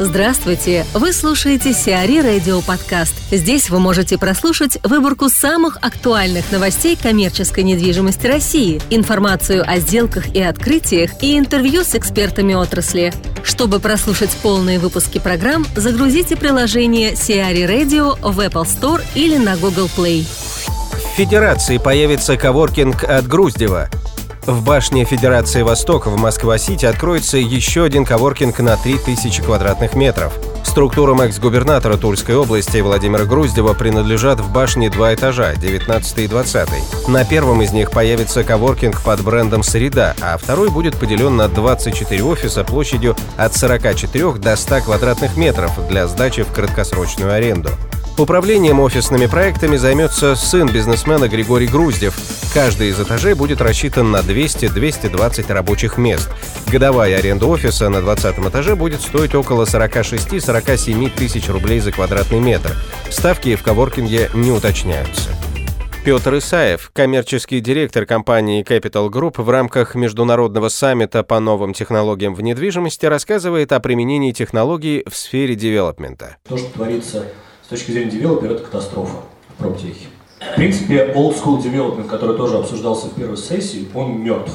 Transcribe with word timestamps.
Здравствуйте! 0.00 0.84
Вы 0.92 1.12
слушаете 1.12 1.72
Сиари 1.72 2.18
Радио 2.20 2.60
Подкаст. 2.62 3.14
Здесь 3.30 3.70
вы 3.70 3.78
можете 3.78 4.18
прослушать 4.18 4.76
выборку 4.82 5.28
самых 5.28 5.78
актуальных 5.82 6.50
новостей 6.50 6.98
коммерческой 7.00 7.62
недвижимости 7.62 8.26
России, 8.26 8.82
информацию 8.90 9.62
о 9.64 9.78
сделках 9.78 10.34
и 10.34 10.42
открытиях 10.42 11.22
и 11.22 11.38
интервью 11.38 11.84
с 11.84 11.94
экспертами 11.94 12.54
отрасли. 12.54 13.12
Чтобы 13.44 13.78
прослушать 13.78 14.36
полные 14.42 14.80
выпуски 14.80 15.20
программ, 15.20 15.64
загрузите 15.76 16.34
приложение 16.34 17.14
Сиари 17.14 17.62
Radio 17.62 18.18
в 18.20 18.40
Apple 18.40 18.64
Store 18.64 19.00
или 19.14 19.36
на 19.36 19.56
Google 19.56 19.88
Play. 19.96 20.24
В 20.24 21.16
Федерации 21.16 21.78
появится 21.78 22.36
коворкинг 22.36 23.04
от 23.04 23.28
Груздева– 23.28 23.88
в 24.46 24.62
башне 24.62 25.04
Федерации 25.04 25.62
Восток 25.62 26.06
в 26.06 26.16
Москва-Сити 26.16 26.84
откроется 26.84 27.38
еще 27.38 27.84
один 27.84 28.04
коворкинг 28.04 28.58
на 28.60 28.76
3000 28.76 29.42
квадратных 29.42 29.94
метров. 29.94 30.34
Структурам 30.64 31.20
экс-губернатора 31.20 31.96
Тульской 31.96 32.34
области 32.34 32.78
Владимира 32.78 33.24
Груздева 33.24 33.74
принадлежат 33.74 34.40
в 34.40 34.52
башне 34.52 34.90
два 34.90 35.14
этажа, 35.14 35.54
19 35.54 36.18
и 36.18 36.26
20. 36.26 37.08
На 37.08 37.24
первом 37.24 37.62
из 37.62 37.72
них 37.72 37.90
появится 37.90 38.44
коворкинг 38.44 39.00
под 39.02 39.22
брендом 39.22 39.62
«Среда», 39.62 40.14
а 40.20 40.36
второй 40.36 40.70
будет 40.70 40.96
поделен 40.96 41.36
на 41.36 41.48
24 41.48 42.22
офиса 42.24 42.64
площадью 42.64 43.16
от 43.36 43.54
44 43.54 44.32
до 44.34 44.56
100 44.56 44.80
квадратных 44.80 45.36
метров 45.36 45.70
для 45.88 46.06
сдачи 46.06 46.42
в 46.42 46.52
краткосрочную 46.52 47.32
аренду. 47.32 47.70
Управлением 48.16 48.78
офисными 48.78 49.26
проектами 49.26 49.76
займется 49.76 50.36
сын 50.36 50.68
бизнесмена 50.68 51.28
Григорий 51.28 51.66
Груздев. 51.66 52.16
Каждый 52.54 52.90
из 52.90 53.00
этажей 53.00 53.34
будет 53.34 53.60
рассчитан 53.60 54.12
на 54.12 54.18
200-220 54.18 55.52
рабочих 55.52 55.98
мест. 55.98 56.30
Годовая 56.70 57.18
аренда 57.18 57.46
офиса 57.46 57.88
на 57.88 58.00
20 58.00 58.38
этаже 58.38 58.76
будет 58.76 59.00
стоить 59.00 59.34
около 59.34 59.64
46-47 59.64 61.10
тысяч 61.16 61.48
рублей 61.48 61.80
за 61.80 61.90
квадратный 61.90 62.38
метр. 62.38 62.76
Ставки 63.10 63.56
в 63.56 63.64
коворкинге 63.64 64.30
не 64.32 64.52
уточняются. 64.52 65.30
Петр 66.04 66.36
Исаев, 66.38 66.90
коммерческий 66.92 67.58
директор 67.58 68.06
компании 68.06 68.62
Capital 68.62 69.10
Group 69.10 69.42
в 69.42 69.50
рамках 69.50 69.96
международного 69.96 70.68
саммита 70.68 71.24
по 71.24 71.40
новым 71.40 71.72
технологиям 71.72 72.34
в 72.36 72.42
недвижимости, 72.42 73.06
рассказывает 73.06 73.72
о 73.72 73.80
применении 73.80 74.30
технологий 74.30 75.02
в 75.10 75.16
сфере 75.16 75.56
девелопмента. 75.56 76.36
То, 76.46 76.58
что 76.58 76.68
творится 76.74 77.24
с 77.64 77.68
точки 77.68 77.92
зрения 77.92 78.10
девелопера, 78.10 78.52
это 78.52 78.62
катастрофа 78.62 79.16
в 79.48 79.54
проптехе. 79.54 80.06
В 80.52 80.56
принципе, 80.56 81.12
old 81.14 81.34
school 81.42 81.62
development, 81.62 82.08
который 82.08 82.36
тоже 82.36 82.58
обсуждался 82.58 83.06
в 83.06 83.14
первой 83.14 83.38
сессии, 83.38 83.88
он 83.94 84.20
мертв. 84.20 84.52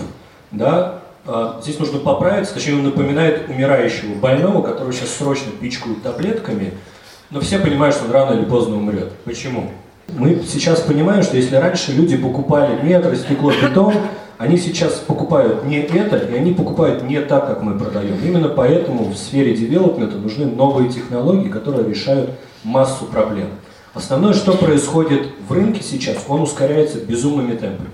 Да? 0.52 1.00
А, 1.26 1.60
здесь 1.64 1.80
нужно 1.80 2.00
поправиться, 2.00 2.54
точнее, 2.54 2.76
он 2.76 2.84
напоминает 2.84 3.50
умирающего 3.50 4.14
больного, 4.16 4.62
который 4.62 4.94
сейчас 4.94 5.10
срочно 5.10 5.52
пичкают 5.60 6.04
таблетками, 6.04 6.74
но 7.32 7.40
все 7.40 7.60
понимают, 7.60 7.96
что 7.96 8.06
он 8.06 8.12
рано 8.12 8.34
или 8.38 8.46
поздно 8.46 8.78
умрет. 8.78 9.12
Почему? 9.26 9.72
Мы 10.08 10.42
сейчас 10.48 10.82
понимаем, 10.82 11.24
что 11.24 11.38
если 11.38 11.56
раньше 11.56 11.92
люди 11.92 12.18
покупали 12.18 12.82
метр, 12.84 13.16
стекло, 13.16 13.52
бетон, 13.52 13.94
они 14.38 14.58
сейчас 14.58 14.94
покупают 14.94 15.66
не 15.66 15.80
это, 15.80 16.18
и 16.18 16.36
они 16.36 16.54
покупают 16.54 17.04
не 17.04 17.20
так, 17.22 17.48
как 17.48 17.62
мы 17.62 17.78
продаем. 17.78 18.18
Именно 18.24 18.50
поэтому 18.50 19.06
в 19.06 19.18
сфере 19.18 19.56
девелопмента 19.56 20.18
нужны 20.18 20.46
новые 20.46 20.90
технологии, 20.90 21.50
которые 21.50 21.90
решают 21.90 22.32
массу 22.64 23.06
проблем. 23.06 23.50
Основное, 23.94 24.34
что 24.34 24.54
происходит 24.54 25.30
в 25.48 25.52
рынке 25.52 25.82
сейчас, 25.82 26.18
он 26.28 26.42
ускоряется 26.42 27.00
безумными 27.00 27.56
темпами. 27.56 27.90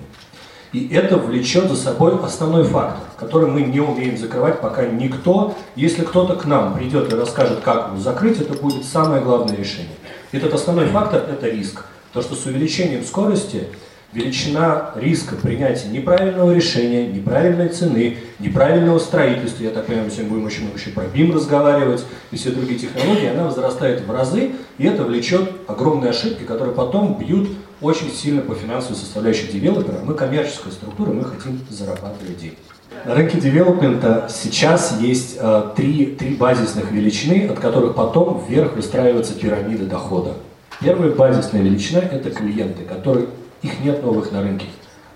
И 0.73 0.89
это 0.93 1.15
влечет 1.15 1.69
за 1.69 1.77
собой 1.77 2.19
основной 2.21 2.65
фактор, 2.65 3.05
который 3.17 3.49
мы 3.49 3.61
не 3.61 3.79
умеем 3.79 4.17
закрывать, 4.17 4.59
пока 4.59 4.85
никто, 4.85 5.55
если 5.77 6.03
кто-то 6.03 6.35
к 6.35 6.45
нам 6.45 6.73
придет 6.73 7.13
и 7.13 7.15
расскажет, 7.15 7.61
как 7.61 7.87
его 7.87 7.97
закрыть, 7.97 8.41
это 8.41 8.53
будет 8.55 8.83
самое 8.83 9.21
главное 9.21 9.55
решение. 9.55 9.95
Этот 10.33 10.53
основной 10.53 10.87
фактор– 10.87 11.23
это 11.31 11.47
риск. 11.47 11.85
То, 12.11 12.21
что 12.21 12.35
с 12.35 12.45
увеличением 12.45 13.05
скорости 13.05 13.69
величина 14.15 14.91
риска 14.95 15.35
принятия 15.35 15.89
неправильного 15.89 16.53
решения, 16.53 17.05
неправильной 17.05 17.67
цены, 17.67 18.17
неправильного 18.39 18.97
строительства, 18.97 19.63
я 19.63 19.71
так 19.71 19.85
понимаю, 19.85 20.05
мы 20.05 20.11
сегодня 20.11 20.31
будем 20.31 20.45
очень 20.45 20.63
много 20.63 20.79
еще 20.79 20.89
про 20.91 21.03
BIM 21.03 21.33
разговаривать, 21.33 22.05
и 22.31 22.37
все 22.37 22.51
другие 22.51 22.79
технологии, 22.79 23.27
она 23.27 23.43
возрастает 23.43 24.01
в 24.07 24.11
разы, 24.11 24.51
и 24.77 24.85
это 24.85 25.03
влечет 25.03 25.51
огромные 25.67 26.11
ошибки, 26.11 26.43
которые 26.43 26.73
потом 26.73 27.17
бьют 27.19 27.49
очень 27.81 28.09
сильно 28.09 28.41
по 28.41 28.55
финансовой 28.55 28.95
составляющей 28.95 29.47
девелопера. 29.47 29.99
Мы 30.03 30.13
коммерческая 30.13 30.71
структура, 30.71 31.11
мы 31.11 31.25
хотим 31.25 31.59
зарабатывать 31.69 32.37
деньги. 32.39 32.57
На 33.03 33.13
рынке 33.13 33.39
девелопмента 33.39 34.29
сейчас 34.33 34.97
есть 35.01 35.37
э, 35.37 35.63
три, 35.75 36.05
три 36.05 36.35
базисных 36.35 36.91
величины, 36.91 37.47
от 37.47 37.59
которых 37.59 37.95
потом 37.95 38.41
вверх 38.47 38.75
выстраивается 38.75 39.33
пирамида 39.33 39.85
дохода. 39.85 40.35
Первая 40.79 41.11
базисная 41.11 41.61
величина– 41.61 41.99
это 42.11 42.31
клиенты, 42.31 42.83
которые 42.83 43.27
их 43.61 43.79
нет 43.83 44.03
новых 44.03 44.31
на 44.31 44.41
рынке. 44.41 44.67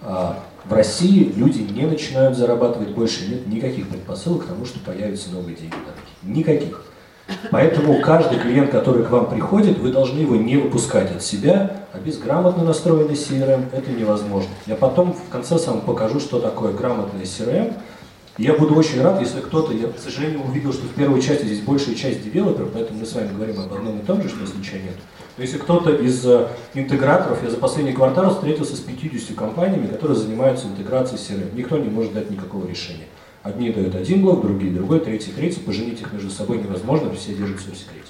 А, 0.01 0.39
в 0.65 0.73
России 0.73 1.31
люди 1.35 1.61
не 1.61 1.85
начинают 1.85 2.37
зарабатывать 2.37 2.89
больше, 2.89 3.27
нет 3.27 3.47
никаких 3.47 3.89
предпосылок 3.89 4.43
к 4.43 4.47
тому, 4.47 4.65
что 4.65 4.79
появятся 4.79 5.31
новые 5.31 5.55
деньги 5.55 5.75
на 5.75 5.93
рынке. 5.93 6.41
Никаких. 6.41 6.85
Поэтому 7.51 8.01
каждый 8.01 8.39
клиент, 8.39 8.71
который 8.71 9.03
к 9.03 9.09
вам 9.09 9.29
приходит, 9.29 9.77
вы 9.77 9.91
должны 9.91 10.19
его 10.19 10.35
не 10.35 10.57
выпускать 10.57 11.15
от 11.15 11.23
себя, 11.23 11.85
а 11.93 11.99
без 11.99 12.17
грамотно 12.17 12.63
настроенной 12.63 13.13
CRM 13.13 13.65
это 13.71 13.91
невозможно. 13.91 14.49
Я 14.65 14.75
потом 14.75 15.13
в 15.13 15.29
конце 15.31 15.57
сам 15.57 15.81
покажу, 15.81 16.19
что 16.19 16.39
такое 16.39 16.73
грамотная 16.73 17.23
CRM. 17.23 17.73
Я 18.39 18.53
буду 18.53 18.73
очень 18.73 19.01
рад, 19.01 19.19
если 19.19 19.41
кто-то, 19.41 19.73
я, 19.73 19.89
к 19.89 19.99
сожалению, 19.99 20.45
увидел, 20.45 20.71
что 20.71 20.83
в 20.83 20.93
первой 20.93 21.21
части 21.21 21.43
здесь 21.43 21.59
большая 21.59 21.93
часть 21.93 22.23
девелоперов, 22.23 22.69
поэтому 22.71 22.99
мы 22.99 23.05
с 23.05 23.13
вами 23.13 23.33
говорим 23.33 23.59
об 23.59 23.73
одном 23.73 23.99
и 23.99 24.01
том 24.01 24.23
же, 24.23 24.29
что 24.29 24.39
ничего 24.57 24.77
нет. 24.77 24.95
Но 25.35 25.43
если 25.43 25.57
кто-то 25.57 25.93
из 25.93 26.25
э, 26.25 26.47
интеграторов, 26.73 27.43
я 27.43 27.49
за 27.49 27.57
последний 27.57 27.91
квартал 27.91 28.33
встретился 28.33 28.77
с 28.77 28.79
50 28.79 29.35
компаниями, 29.35 29.87
которые 29.87 30.17
занимаются 30.17 30.67
интеграцией 30.67 31.19
CRM. 31.19 31.53
Никто 31.53 31.77
не 31.77 31.89
может 31.89 32.13
дать 32.13 32.31
никакого 32.31 32.65
решения. 32.65 33.07
Одни 33.43 33.73
дают 33.73 33.95
один 33.95 34.21
блок, 34.21 34.41
другие 34.41 34.71
другой, 34.71 35.01
третий 35.01 35.31
третий. 35.31 35.59
Поженить 35.59 35.99
их 35.99 36.13
между 36.13 36.29
собой 36.29 36.59
невозможно, 36.59 37.13
все 37.15 37.33
держат 37.33 37.59
все 37.59 37.71
в 37.71 37.77
секрете. 37.77 38.07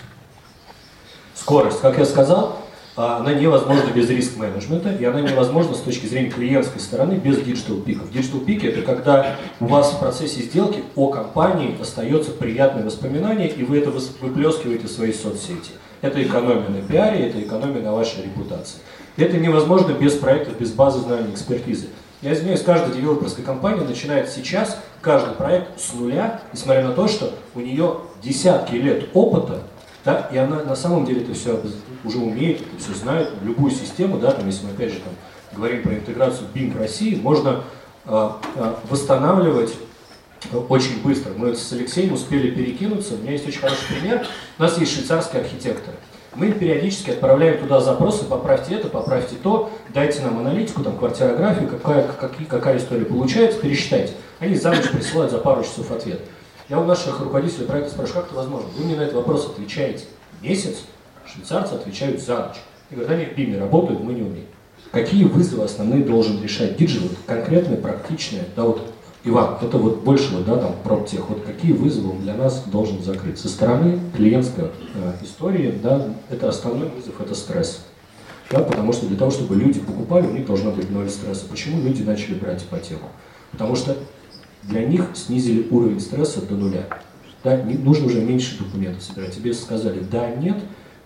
Скорость, 1.34 1.81
как 1.81 1.97
я 1.97 2.06
сказал, 2.06 2.59
она 2.99 3.33
невозможна 3.33 3.91
без 3.91 4.09
риск-менеджмента, 4.09 4.93
и 4.93 5.05
она 5.05 5.21
невозможна 5.21 5.73
с 5.73 5.79
точки 5.79 6.05
зрения 6.05 6.29
клиентской 6.29 6.81
стороны 6.81 7.13
без 7.13 7.37
digital-пиков. 7.38 8.11
Digital-пики– 8.11 8.66
это 8.67 8.81
когда 8.81 9.37
у 9.61 9.67
вас 9.67 9.93
в 9.93 9.99
процессе 9.99 10.41
сделки 10.41 10.83
о 10.97 11.07
компании 11.07 11.77
остается 11.81 12.31
приятное 12.31 12.83
воспоминание, 12.83 13.47
и 13.49 13.63
вы 13.63 13.77
это 13.77 13.89
выплескиваете 13.89 14.88
в 14.88 14.91
свои 14.91 15.13
соцсети. 15.13 15.71
Это 16.01 16.21
экономия 16.21 16.67
на 16.67 16.81
пиаре, 16.81 17.29
это 17.29 17.41
экономия 17.41 17.81
на 17.81 17.93
вашей 17.93 18.23
репутации. 18.23 18.79
Это 19.15 19.38
невозможно 19.38 19.93
без 19.93 20.13
проектов, 20.15 20.57
без 20.59 20.71
базы 20.71 20.99
знаний, 20.99 21.31
экспертизы. 21.31 21.88
Я 22.21 22.33
извиняюсь, 22.33 22.63
каждая 22.63 22.93
девелоперская 22.93 23.45
компания 23.45 23.85
начинает 23.85 24.29
сейчас 24.29 24.77
каждый 24.99 25.35
проект 25.35 25.79
с 25.79 25.93
нуля, 25.93 26.41
несмотря 26.51 26.83
на 26.85 26.93
то, 26.93 27.07
что 27.07 27.31
у 27.55 27.61
нее 27.61 27.95
десятки 28.21 28.75
лет 28.75 29.05
опыта, 29.13 29.61
да, 30.05 30.29
и 30.31 30.37
она 30.37 30.63
на 30.63 30.75
самом 30.75 31.05
деле 31.05 31.21
это 31.21 31.33
все 31.33 31.61
уже 32.03 32.17
умеет, 32.17 32.61
это 32.61 32.83
все 32.83 32.93
знает, 32.93 33.31
любую 33.43 33.71
систему, 33.71 34.17
да, 34.17 34.31
там, 34.31 34.47
если 34.47 34.65
мы 34.65 34.71
опять 34.71 34.93
же 34.93 34.99
там, 34.99 35.13
говорим 35.55 35.83
про 35.83 35.93
интеграцию 35.93 36.47
BIM 36.53 36.73
в 36.73 36.77
России, 36.77 37.15
можно 37.15 37.63
э, 38.05 38.29
э, 38.55 38.73
восстанавливать 38.89 39.73
очень 40.69 41.01
быстро. 41.01 41.33
Мы 41.35 41.55
с 41.55 41.71
Алексеем 41.73 42.13
успели 42.13 42.51
перекинуться. 42.51 43.15
У 43.15 43.17
меня 43.17 43.33
есть 43.33 43.47
очень 43.47 43.59
хороший 43.59 43.88
пример. 43.89 44.25
У 44.57 44.61
нас 44.61 44.77
есть 44.77 44.93
швейцарские 44.93 45.41
архитекторы. 45.41 45.97
Мы 46.35 46.51
периодически 46.51 47.09
отправляем 47.09 47.59
туда 47.59 47.81
запросы, 47.81 48.23
поправьте 48.23 48.75
это, 48.75 48.88
поправьте 48.88 49.35
то, 49.41 49.71
дайте 49.89 50.21
нам 50.21 50.38
аналитику, 50.39 50.83
там, 50.83 50.95
квартирографию, 50.95 51.67
какая, 51.67 52.07
какая, 52.07 52.45
какая 52.45 52.77
история 52.77 53.05
получается, 53.05 53.59
пересчитайте. 53.59 54.13
Они 54.39 54.55
за 54.55 54.69
ночь 54.69 54.89
присылают 54.89 55.31
за 55.31 55.39
пару 55.39 55.63
часов 55.63 55.91
ответ. 55.91 56.21
Я 56.69 56.80
у 56.80 56.85
наших 56.85 57.19
руководителей 57.19 57.66
проекта 57.66 57.90
спрашиваю, 57.91 58.22
как 58.22 58.31
это 58.31 58.35
возможно? 58.35 58.69
Вы 58.78 58.85
мне 58.85 58.95
на 58.95 59.01
этот 59.01 59.16
вопрос 59.16 59.48
отвечаете 59.48 60.06
месяц, 60.39 60.83
швейцарцы 61.25 61.74
отвечают 61.74 62.21
за 62.21 62.38
ночь. 62.38 62.57
И 62.92 62.95
говорят, 62.95 63.12
они 63.12 63.25
в 63.25 63.36
БИМе 63.36 63.57
работают, 63.57 64.04
мы 64.04 64.13
не 64.13 64.21
умеем. 64.21 64.45
Какие 64.92 65.24
вызовы 65.24 65.63
основные 65.63 66.04
должен 66.04 66.42
решать 66.44 66.77
диджей, 66.77 67.01
вот 67.01 67.12
конкретные, 67.25 67.77
практичные, 67.77 68.44
да, 68.56 68.63
вот 68.63 68.83
Иван, 69.24 69.57
это 69.62 69.77
вот 69.77 70.04
больше 70.04 70.31
вот, 70.36 70.45
да, 70.45 70.57
там, 70.57 70.75
проптех, 70.83 71.27
вот 71.30 71.44
какие 71.44 71.74
вызовы 71.74 72.12
он 72.12 72.21
для 72.21 72.36
нас 72.36 72.63
должен 72.66 73.01
закрыть? 73.01 73.39
Со 73.39 73.50
стороны 73.50 74.00
клиентской 74.15 74.65
э, 74.65 75.13
истории, 75.24 75.77
да, 75.81 76.07
это 76.30 76.50
основной 76.50 76.89
вызов, 76.89 77.19
это 77.19 77.33
стресс. 77.33 77.83
Да, 78.51 78.60
потому 78.60 78.94
что 78.94 79.07
для 79.07 79.18
того, 79.18 79.31
чтобы 79.31 79.56
люди 79.56 79.80
покупали, 79.80 80.27
у 80.27 80.31
них 80.31 80.45
должно 80.45 80.72
быть 80.72 80.89
ноль 80.89 81.10
стресса. 81.10 81.45
Почему 81.50 81.81
люди 81.81 82.04
начали 82.04 82.36
брать 82.36 82.63
ипотеку? 82.63 83.07
Потому 83.51 83.75
что 83.75 83.95
для 84.69 84.86
них 84.86 85.06
снизили 85.16 85.68
уровень 85.69 86.00
стресса 86.00 86.42
до 86.45 86.56
нуля. 86.56 86.88
Да, 87.44 87.62
не, 87.62 87.75
нужно 87.75 88.07
уже 88.07 88.21
меньше 88.21 88.57
документов 88.57 89.04
собирать. 89.04 89.36
Тебе 89.36 89.54
сказали 89.54 90.00
да, 90.00 90.30
нет, 90.30 90.57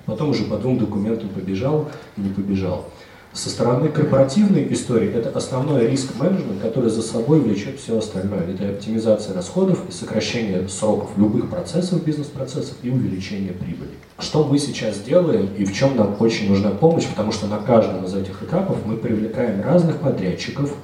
потом 0.06 0.30
уже 0.30 0.44
по 0.44 0.58
двум 0.58 0.78
документам 0.78 1.30
побежал 1.30 1.90
и 2.18 2.22
не 2.22 2.30
побежал. 2.30 2.86
Со 3.32 3.50
стороны 3.50 3.90
корпоративной 3.90 4.72
истории 4.72 5.12
это 5.12 5.30
основной 5.30 5.88
риск-менеджмент, 5.88 6.62
который 6.62 6.92
за 6.92 7.02
собой 7.02 7.40
влечет 7.40 7.80
все 7.80 7.98
остальное. 7.98 8.42
Это 8.42 8.70
оптимизация 8.70 9.34
расходов 9.34 9.90
и 9.90 9.92
сокращение 9.92 10.70
сроков 10.70 11.10
любых 11.18 11.50
процессов, 11.50 12.04
бизнес-процессов 12.04 12.76
и 12.84 12.92
увеличение 12.92 13.54
прибыли. 13.54 13.90
Что 14.20 14.44
мы 14.44 14.60
сейчас 14.60 15.00
делаем 15.00 15.50
и 15.58 15.66
в 15.66 15.74
чем 15.74 15.96
нам 15.96 16.16
очень 16.20 16.48
нужна 16.48 16.70
помощь, 16.70 17.08
потому 17.08 17.32
что 17.32 17.48
на 17.48 17.58
каждом 17.58 18.06
из 18.06 18.14
этих 18.14 18.44
этапов 18.44 18.78
мы 18.86 18.98
привлекаем 18.98 19.64
разных 19.64 19.98
подрядчиков, 19.98 20.76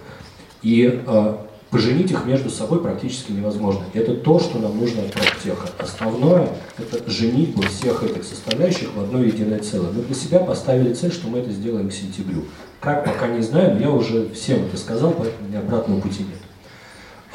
и 0.63 1.03
э, 1.05 1.33
поженить 1.69 2.11
их 2.11 2.25
между 2.25 2.49
собой 2.49 2.81
практически 2.81 3.31
невозможно. 3.31 3.81
Это 3.93 4.15
то, 4.15 4.39
что 4.39 4.57
нам 4.57 4.77
нужно 4.77 5.03
от 5.03 5.11
проптеха. 5.11 5.69
Основное– 5.77 6.49
это 6.77 7.09
женитьба 7.09 7.63
всех 7.63 8.03
этих 8.03 8.23
составляющих 8.23 8.93
в 8.95 8.99
одно 8.99 9.21
единое 9.21 9.59
целое. 9.59 9.91
Мы 9.91 10.01
для 10.03 10.15
себя 10.15 10.39
поставили 10.39 10.93
цель, 10.93 11.11
что 11.11 11.27
мы 11.27 11.39
это 11.39 11.51
сделаем 11.51 11.89
к 11.89 11.93
сентябрю. 11.93 12.45
Как, 12.79 13.05
пока 13.05 13.27
не 13.27 13.41
знаю, 13.41 13.75
но 13.75 13.81
я 13.81 13.91
уже 13.91 14.29
всем 14.29 14.65
это 14.65 14.77
сказал, 14.77 15.11
поэтому 15.11 15.45
у 15.45 15.49
меня 15.49 15.59
обратного 15.59 15.99
пути 15.99 16.23
нет. 16.23 16.39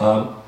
А, 0.00 0.42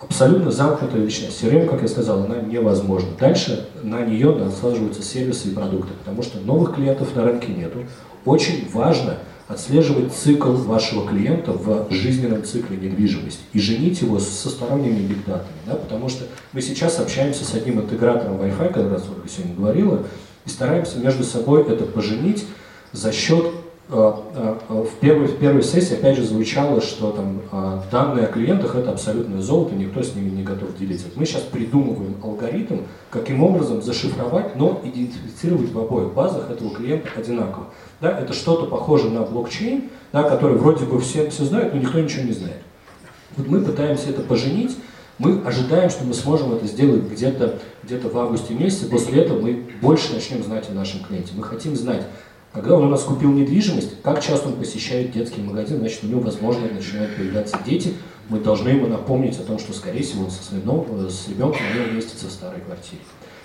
абсолютно 0.00 0.50
замкнутая 0.50 1.00
величина. 1.00 1.28
CRM, 1.28 1.68
как 1.68 1.82
я 1.82 1.88
сказал, 1.88 2.24
она 2.24 2.36
невозможна. 2.36 3.10
Дальше 3.20 3.68
на 3.82 4.00
нее 4.00 4.34
насаживаются 4.34 5.02
сервисы 5.02 5.48
и 5.48 5.54
продукты, 5.54 5.92
потому 6.00 6.22
что 6.22 6.40
новых 6.40 6.74
клиентов 6.74 7.14
на 7.14 7.24
рынке 7.24 7.52
нету. 7.52 7.86
Очень 8.24 8.68
важно– 8.72 9.18
отслеживать 9.48 10.12
цикл 10.12 10.52
вашего 10.52 11.06
клиента 11.06 11.52
в 11.52 11.86
жизненном 11.90 12.44
цикле 12.44 12.76
недвижимости 12.76 13.40
и 13.52 13.60
женить 13.60 14.00
его 14.00 14.18
со 14.18 14.48
сторонними 14.48 15.00
бигдатами. 15.00 15.56
Да, 15.66 15.74
потому 15.74 16.08
что 16.08 16.24
мы 16.52 16.62
сейчас 16.62 16.98
общаемся 16.98 17.44
с 17.44 17.54
одним 17.54 17.80
интегратором 17.80 18.40
Wi-Fi, 18.40 18.72
как 18.72 18.90
раз 18.90 19.04
Ольга 19.14 19.28
сегодня 19.28 19.54
говорила, 19.54 20.06
и 20.46 20.48
стараемся 20.48 20.98
между 20.98 21.24
собой 21.24 21.62
это 21.62 21.84
поженить 21.84 22.44
за 22.92 23.12
счет 23.12 23.46
в 23.88 24.88
первой, 25.00 25.26
в 25.26 25.36
первой 25.36 25.62
сессии 25.62 25.94
опять 25.94 26.16
же 26.16 26.24
звучало, 26.24 26.80
что 26.80 27.12
там 27.12 27.42
э, 27.52 27.80
данные 27.90 28.24
о 28.24 28.32
клиентах 28.32 28.76
это 28.76 28.90
абсолютное 28.90 29.42
золото, 29.42 29.74
никто 29.74 30.02
с 30.02 30.14
ними 30.14 30.30
не 30.30 30.42
готов 30.42 30.76
делиться. 30.78 31.06
Мы 31.16 31.26
сейчас 31.26 31.42
придумываем 31.42 32.16
алгоритм, 32.22 32.78
каким 33.10 33.42
образом 33.42 33.82
зашифровать, 33.82 34.56
но 34.56 34.80
идентифицировать 34.82 35.70
в 35.70 35.78
обоих 35.78 36.14
базах 36.14 36.50
этого 36.50 36.74
клиента 36.74 37.08
одинаково. 37.14 37.66
Да, 38.00 38.18
это 38.18 38.32
что-то 38.32 38.66
похоже 38.66 39.10
на 39.10 39.20
блокчейн, 39.20 39.90
да, 40.12 40.22
который 40.22 40.56
вроде 40.56 40.86
бы 40.86 40.98
все, 41.00 41.28
все 41.28 41.44
знают, 41.44 41.74
но 41.74 41.80
никто 41.80 42.00
ничего 42.00 42.22
не 42.22 42.32
знает. 42.32 42.62
Вот 43.36 43.48
мы 43.48 43.60
пытаемся 43.60 44.10
это 44.10 44.22
поженить, 44.22 44.78
мы 45.18 45.42
ожидаем, 45.44 45.90
что 45.90 46.04
мы 46.04 46.14
сможем 46.14 46.54
это 46.54 46.66
сделать 46.66 47.02
где-то 47.02 47.58
где, 47.82 47.98
в 47.98 48.18
августе 48.18 48.54
месяце, 48.54 48.86
после 48.88 49.22
этого 49.22 49.40
мы 49.40 49.64
больше 49.80 50.14
начнем 50.14 50.42
знать 50.42 50.70
о 50.70 50.72
нашем 50.72 51.04
клиенте. 51.04 51.32
Мы 51.36 51.42
хотим 51.42 51.76
знать, 51.76 52.04
когда 52.54 52.76
он 52.76 52.84
у 52.84 52.88
нас 52.88 53.02
купил 53.02 53.32
недвижимость, 53.32 54.00
как 54.02 54.22
часто 54.22 54.48
он 54.48 54.54
посещает 54.54 55.10
детский 55.10 55.42
магазин, 55.42 55.78
значит, 55.78 56.04
у 56.04 56.06
него, 56.06 56.20
возможно, 56.20 56.68
начинают 56.72 57.16
появляться 57.16 57.58
дети. 57.66 57.94
Мы 58.28 58.38
должны 58.38 58.68
ему 58.68 58.86
напомнить 58.86 59.36
о 59.40 59.42
том, 59.42 59.58
что, 59.58 59.72
скорее 59.72 60.02
всего, 60.02 60.24
он 60.24 60.30
со 60.30 60.42
своим, 60.42 60.62
э, 60.64 61.10
с 61.10 61.28
ребенком 61.28 61.60
не 61.74 61.90
уместится 61.90 62.28
в 62.28 62.30
старой 62.30 62.60
квартире. 62.60 63.02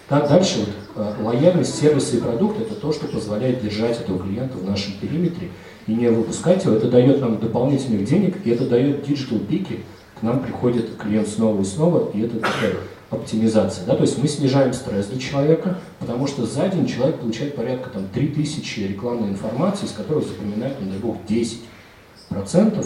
Так, 0.07 0.29
дальше 0.29 0.59
вот, 0.59 0.69
э, 0.95 1.23
лояльность, 1.23 1.75
сервисы 1.75 2.17
и 2.17 2.21
продукты– 2.21 2.61
это 2.69 2.75
то, 2.75 2.93
что 2.93 3.07
позволяет 3.07 3.63
держать 3.63 3.99
этого 3.99 4.19
клиента 4.19 4.57
в 4.59 4.69
нашем 4.69 4.93
периметре 5.01 5.49
и 5.87 5.93
не 5.93 6.07
выпускать 6.09 6.63
его. 6.63 6.75
Это 6.75 6.87
дает 6.87 7.19
нам 7.19 7.39
дополнительных 7.39 8.05
денег, 8.05 8.37
и 8.45 8.51
это 8.51 8.67
дает 8.67 9.03
digital 9.07 9.39
пики. 9.39 9.79
К 10.19 10.21
нам 10.21 10.39
приходит 10.41 10.97
клиент 10.97 11.27
снова 11.27 11.59
и 11.61 11.65
снова, 11.65 12.11
и 12.13 12.21
это 12.21 12.39
такая 12.39 12.75
оптимизация. 13.09 13.85
Да? 13.85 13.95
То 13.95 14.03
есть 14.03 14.17
мы 14.17 14.27
снижаем 14.27 14.73
стресс 14.73 15.07
для 15.07 15.19
человека, 15.19 15.77
потому 15.99 16.27
что 16.27 16.45
за 16.45 16.67
день 16.67 16.87
человек 16.87 17.19
получает 17.19 17.55
порядка 17.55 17.89
там, 17.89 18.07
3000 18.07 18.79
рекламной 18.81 19.29
информации, 19.29 19.85
из 19.85 19.91
которых 19.91 20.27
запоминает, 20.27 20.79
не 20.81 20.91
дай 20.91 20.99
бог, 20.99 21.17
10%. 21.27 22.85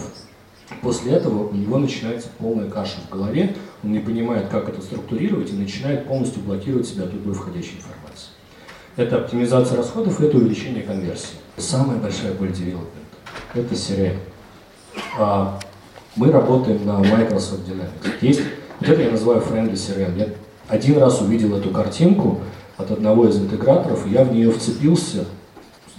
После 0.80 1.12
этого 1.12 1.48
у 1.48 1.54
него 1.54 1.78
начинается 1.78 2.28
полная 2.38 2.70
каша 2.70 2.96
в 3.06 3.12
голове, 3.12 3.54
он 3.82 3.92
не 3.92 3.98
понимает, 3.98 4.48
как 4.48 4.68
это 4.68 4.80
структурировать 4.80 5.50
и 5.50 5.56
начинает 5.56 6.06
полностью 6.06 6.42
блокировать 6.42 6.86
себя 6.88 7.04
от 7.04 7.12
любой 7.12 7.34
входящей 7.34 7.76
информации. 7.76 8.28
Это 8.96 9.18
оптимизация 9.18 9.76
расходов 9.76 10.20
это 10.20 10.36
увеличение 10.36 10.82
конверсии. 10.82 11.36
Самая 11.58 11.98
большая 11.98 12.32
боль 12.32 12.52
девелопмента– 12.52 12.94
это 13.54 13.74
CRM. 13.74 14.16
А, 15.18 15.60
мы 16.16 16.30
работаем 16.30 16.86
на 16.86 16.98
Microsoft 16.98 17.68
Dynamics. 17.68 18.14
Есть 18.20 18.40
вот 18.80 18.88
это 18.88 19.02
я 19.02 19.10
называю 19.10 19.40
friendly 19.40 19.72
CRM. 19.72 20.18
Я 20.18 20.28
один 20.68 20.98
раз 20.98 21.20
увидел 21.20 21.56
эту 21.56 21.70
картинку 21.70 22.40
от 22.76 22.90
одного 22.90 23.28
из 23.28 23.38
интеграторов, 23.38 24.06
и 24.06 24.10
я 24.10 24.24
в 24.24 24.32
нее 24.32 24.50
вцепился. 24.50 25.26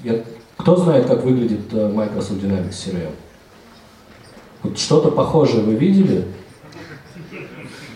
Я... 0.03 0.21
Кто 0.57 0.75
знает, 0.75 1.05
как 1.05 1.23
выглядит 1.23 1.73
э, 1.73 1.91
Microsoft 1.91 2.41
Dynamics 2.41 2.71
CRM? 2.71 3.11
Вот 4.63 4.77
что-то 4.77 5.11
похожее 5.11 5.63
вы 5.63 5.75
видели? 5.75 6.25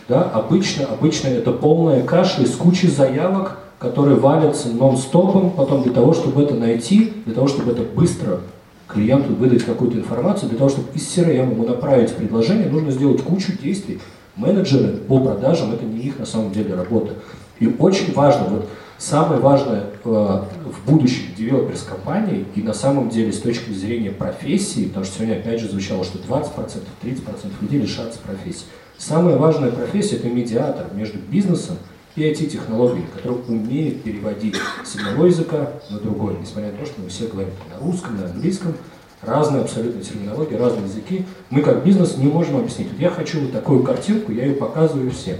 Да, 0.07 0.23
обычно, 0.23 0.85
обычно 0.85 1.27
это 1.27 1.51
полная 1.51 2.03
каша 2.03 2.41
из 2.41 2.55
кучи 2.55 2.87
заявок, 2.87 3.59
которые 3.79 4.17
валятся 4.17 4.69
нон-стопом, 4.69 5.51
потом 5.51 5.83
для 5.83 5.93
того, 5.93 6.13
чтобы 6.13 6.43
это 6.43 6.53
найти, 6.53 7.13
для 7.25 7.33
того, 7.33 7.47
чтобы 7.47 7.71
это 7.71 7.83
быстро 7.83 8.41
клиенту 8.87 9.33
выдать 9.33 9.63
какую-то 9.63 9.97
информацию, 9.97 10.49
для 10.49 10.57
того, 10.57 10.69
чтобы 10.69 10.87
из 10.93 11.03
CRM 11.15 11.51
ему 11.51 11.65
направить 11.65 12.13
предложение, 12.13 12.67
нужно 12.67 12.91
сделать 12.91 13.21
кучу 13.21 13.53
действий, 13.57 13.99
Менеджеры 14.35 14.97
по 14.97 15.19
продажам– 15.19 15.71
это 15.73 15.85
не 15.85 15.99
их 15.99 16.19
на 16.19 16.25
самом 16.25 16.51
деле 16.51 16.75
работа. 16.75 17.13
И 17.59 17.67
очень 17.67 18.13
важно, 18.13 18.45
вот 18.45 18.69
самое 18.97 19.39
важное 19.41 19.85
э, 20.03 20.07
в 20.09 20.85
будущем 20.85 21.33
девелоперс 21.37 21.83
компании 21.83 22.45
и 22.55 22.61
на 22.61 22.73
самом 22.73 23.09
деле 23.09 23.33
с 23.33 23.39
точки 23.39 23.71
зрения 23.71 24.11
профессии, 24.11 24.85
потому 24.85 25.05
что 25.05 25.15
сегодня 25.15 25.35
опять 25.35 25.59
же 25.59 25.69
звучало, 25.69 26.03
что 26.03 26.19
20%, 26.19 26.81
30% 27.03 27.21
людей 27.61 27.79
лишатся 27.81 28.19
профессии. 28.19 28.65
Самая 28.97 29.37
важная 29.37 29.71
профессия– 29.71 30.15
это 30.17 30.29
медиатор 30.29 30.87
между 30.93 31.19
бизнесом 31.19 31.77
и 32.15 32.23
IT-технологиями, 32.23 33.07
который 33.15 33.39
умеет 33.47 34.03
переводить 34.03 34.55
с 34.83 34.95
одного 34.95 35.25
языка 35.25 35.71
на 35.89 35.99
другой, 35.99 36.37
несмотря 36.39 36.71
на 36.71 36.77
то, 36.77 36.85
что 36.85 37.01
мы 37.01 37.09
все 37.09 37.27
говорим 37.27 37.53
на 37.71 37.85
русском, 37.85 38.17
на 38.17 38.25
английском, 38.25 38.73
разные 39.21 39.61
абсолютно 39.61 40.01
терминологии, 40.01 40.55
разные 40.55 40.85
языки. 40.85 41.25
Мы 41.49 41.61
как 41.61 41.83
бизнес 41.83 42.17
не 42.17 42.27
можем 42.27 42.57
объяснить. 42.57 42.91
Вот 42.91 42.99
я 42.99 43.09
хочу 43.09 43.41
вот 43.41 43.51
такую 43.51 43.83
картинку, 43.83 44.31
я 44.31 44.45
ее 44.45 44.55
показываю 44.55 45.11
всем. 45.11 45.37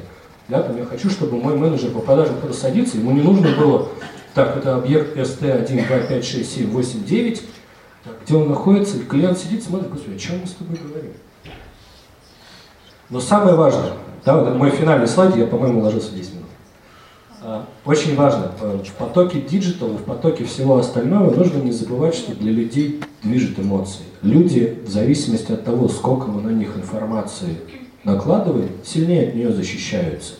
Да, 0.47 0.63
там 0.63 0.77
я 0.77 0.85
хочу, 0.85 1.09
чтобы 1.09 1.37
мой 1.37 1.55
менеджер 1.55 1.91
по 1.91 1.99
продажам, 1.99 2.37
когда 2.41 2.53
садится, 2.53 2.97
ему 2.97 3.11
не 3.11 3.21
нужно 3.21 3.55
было, 3.55 3.87
так, 4.33 4.57
это 4.57 4.75
объект 4.75 5.15
ST1, 5.15 5.87
2, 5.87 5.99
5, 6.07 6.25
6, 6.25 6.55
7, 6.55 6.71
8, 6.71 7.03
9, 7.03 7.43
так, 8.03 8.13
где 8.25 8.35
он 8.35 8.49
находится, 8.49 8.97
и 8.97 9.01
клиент 9.01 9.37
сидит, 9.37 9.63
смотрит, 9.63 9.91
господи, 9.91 10.15
о 10.15 10.19
чем 10.19 10.39
мы 10.39 10.47
с 10.47 10.51
тобой 10.53 10.77
говорим? 10.77 11.11
Но 13.09 13.19
самое 13.19 13.55
важное, 13.55 13.93
да, 14.25 14.37
вот 14.37 14.55
мой 14.55 14.71
финальный 14.71 15.07
слайд, 15.07 15.35
я, 15.35 15.45
по-моему, 15.45 15.81
уложился 15.81 16.09
в 16.09 16.11
10 16.11 16.33
минут. 16.33 16.48
А, 17.41 17.65
очень 17.85 18.15
важно, 18.15 18.51
э, 18.59 18.79
в 18.85 18.93
потоке 18.95 19.41
диджитала, 19.41 19.93
в 19.93 20.03
потоке 20.03 20.43
всего 20.43 20.77
остального 20.77 21.33
нужно 21.33 21.59
не 21.59 21.71
забывать, 21.71 22.15
что 22.15 22.35
для 22.35 22.51
людей 22.51 23.01
движет 23.23 23.59
эмоции. 23.59 24.03
Люди, 24.21 24.79
в 24.85 24.89
зависимости 24.89 25.51
от 25.53 25.63
того, 25.63 25.87
сколько 25.87 26.27
мы 26.27 26.41
на 26.41 26.49
них 26.49 26.75
информации 26.75 27.57
накладываем, 28.03 28.69
сильнее 28.83 29.29
от 29.29 29.35
нее 29.35 29.53
защищаются. 29.53 30.33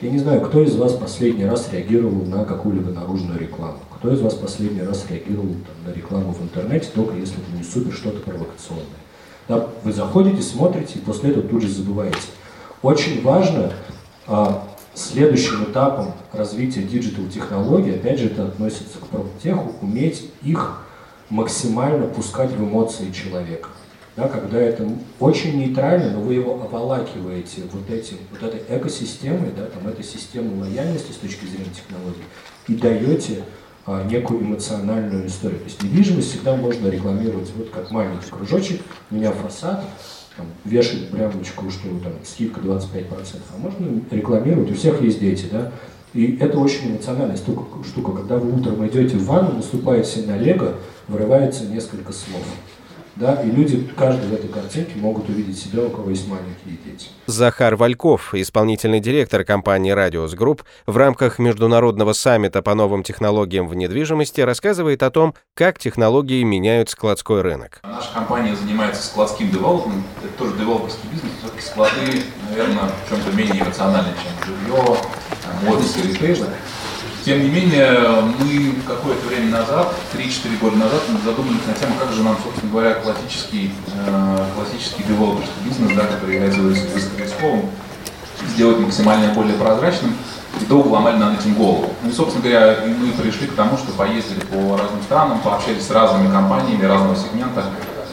Я 0.00 0.10
не 0.10 0.18
знаю, 0.18 0.40
кто 0.40 0.62
из 0.62 0.74
вас 0.74 0.94
последний 0.94 1.44
раз 1.44 1.68
реагировал 1.70 2.24
на 2.24 2.44
какую-либо 2.44 2.90
наружную 2.90 3.38
рекламу? 3.38 3.78
Кто 3.98 4.12
из 4.12 4.20
вас 4.20 4.34
последний 4.34 4.82
раз 4.82 5.06
реагировал 5.10 5.48
там, 5.48 5.92
на 5.92 5.94
рекламу 5.94 6.32
в 6.32 6.42
интернете, 6.42 6.88
только 6.94 7.14
если 7.14 7.36
это 7.36 7.56
не 7.56 7.62
супер 7.62 7.92
что-то 7.92 8.18
провокационное? 8.20 8.86
Да, 9.48 9.68
вы 9.84 9.92
заходите, 9.92 10.42
смотрите, 10.42 10.98
и 10.98 11.02
после 11.02 11.30
этого 11.30 11.46
тут 11.46 11.62
же 11.62 11.68
забываете. 11.68 12.18
Очень 12.82 13.22
важно 13.22 13.72
а, 14.26 14.66
Следующим 14.94 15.64
этапом 15.64 16.12
развития 16.32 16.82
digital 16.82 17.26
технологий, 17.26 17.94
опять 17.94 18.18
же 18.18 18.26
это 18.26 18.46
относится 18.46 18.98
к 18.98 19.06
проптеху, 19.06 19.74
уметь 19.80 20.30
их 20.42 20.82
максимально 21.30 22.06
пускать 22.06 22.50
в 22.50 22.62
эмоции 22.62 23.10
человека. 23.10 23.70
Да, 24.14 24.28
когда 24.28 24.60
это 24.60 24.86
очень 25.18 25.56
нейтрально, 25.56 26.10
но 26.10 26.20
вы 26.20 26.34
его 26.34 26.62
обволакиваете 26.62 27.62
вот, 27.72 27.88
этим, 27.88 28.18
вот 28.30 28.42
этой 28.42 28.60
экосистемой, 28.76 29.50
да, 29.56 29.64
там, 29.64 29.88
этой 29.88 30.04
системой 30.04 30.60
лояльности 30.60 31.12
с 31.12 31.16
точки 31.16 31.46
зрения 31.46 31.72
технологий, 31.74 32.22
и 32.68 32.74
даете 32.74 33.44
а, 33.86 34.04
некую 34.04 34.42
эмоциональную 34.42 35.26
историю. 35.26 35.60
То 35.60 35.64
есть 35.64 35.82
недвижимость 35.82 36.28
всегда 36.28 36.54
можно 36.54 36.88
рекламировать 36.88 37.50
вот 37.56 37.70
как 37.70 37.90
маленький 37.90 38.28
кружочек, 38.30 38.82
у 39.10 39.14
меня 39.14 39.32
фасад, 39.32 39.82
там, 40.36 40.46
вешать 40.64 41.10
прямочку, 41.10 41.70
что 41.70 41.88
там 42.02 42.12
скидка 42.24 42.60
25%, 42.60 43.06
а 43.54 43.58
можно 43.58 44.00
рекламировать, 44.10 44.70
у 44.70 44.74
всех 44.74 45.02
есть 45.02 45.20
дети, 45.20 45.46
да, 45.50 45.72
и 46.14 46.36
это 46.40 46.58
очень 46.58 46.90
эмоциональная 46.90 47.36
штука, 47.36 47.62
штука. 47.86 48.12
Когда 48.12 48.36
вы 48.36 48.58
утром 48.58 48.86
идете 48.86 49.16
в 49.16 49.24
ванну, 49.24 49.56
наступаете 49.56 50.22
на 50.22 50.36
лего, 50.36 50.74
вырывается 51.08 51.64
несколько 51.64 52.12
слов. 52.12 52.44
Да, 53.16 53.42
и 53.42 53.50
люди, 53.50 53.88
каждый 53.96 54.28
в 54.28 54.34
этой 54.34 54.48
картинке 54.48 54.92
могут 54.96 55.28
увидеть 55.28 55.58
себя, 55.58 55.82
у 55.82 55.90
кого 55.90 56.10
есть 56.10 56.26
маленькие 56.28 56.78
дети. 56.84 57.08
Захар 57.26 57.76
Вальков, 57.76 58.34
исполнительный 58.34 59.00
директор 59.00 59.44
компании 59.44 59.90
«Радиус 59.90 60.34
Групп», 60.34 60.64
в 60.86 60.96
рамках 60.96 61.38
международного 61.38 62.14
саммита 62.14 62.62
по 62.62 62.74
новым 62.74 63.02
технологиям 63.02 63.68
в 63.68 63.74
недвижимости 63.74 64.40
рассказывает 64.40 65.02
о 65.02 65.10
том, 65.10 65.34
как 65.54 65.78
технологии 65.78 66.42
меняют 66.42 66.88
складской 66.88 67.42
рынок. 67.42 67.80
Наша 67.82 68.12
компания 68.14 68.56
занимается 68.56 69.02
складским 69.02 69.50
девелопментом, 69.50 70.04
это 70.24 70.32
тоже 70.38 70.56
девелоперский 70.56 71.08
бизнес, 71.12 71.32
все-таки 71.40 71.62
склады, 71.62 72.22
наверное, 72.48 72.90
в 73.06 73.10
чем-то 73.10 73.36
менее 73.36 73.62
эмоциональны, 73.62 74.12
чем 74.22 74.56
жилье, 74.56 74.96
офисы, 75.68 76.08
ритейлы. 76.08 76.46
Тем 77.24 77.40
не 77.40 77.50
менее, 77.50 78.00
мы 78.36 78.74
какое-то 78.84 79.28
время 79.28 79.50
назад, 79.50 79.94
3-4 80.12 80.58
года 80.60 80.76
назад, 80.76 81.02
задумались 81.24 81.64
на 81.68 81.74
тему, 81.74 81.94
как 82.00 82.12
же 82.12 82.24
нам, 82.24 82.36
собственно 82.42 82.72
говоря, 82.72 82.94
классический, 82.94 83.70
э, 83.94 84.44
классический 84.56 85.04
девелоперский 85.04 85.54
бизнес, 85.64 85.92
да, 85.96 86.06
который 86.06 86.34
является 86.34 86.60
высокорисковым, 86.60 87.70
сделать 88.54 88.80
максимально 88.80 89.32
более 89.34 89.54
прозрачным, 89.54 90.14
и 90.60 90.64
долго 90.64 90.88
ломали 90.88 91.16
над 91.16 91.40
этим 91.40 91.54
голову. 91.54 91.94
Ну 92.02 92.10
и, 92.10 92.12
собственно 92.12 92.42
говоря, 92.42 92.78
мы 92.86 93.12
пришли 93.12 93.46
к 93.46 93.54
тому, 93.54 93.78
что 93.78 93.92
поездили 93.92 94.40
по 94.40 94.76
разным 94.76 95.02
странам, 95.04 95.40
пообщались 95.40 95.86
с 95.86 95.90
разными 95.90 96.28
компаниями 96.30 96.84
разного 96.84 97.14
сегмента, 97.14 97.66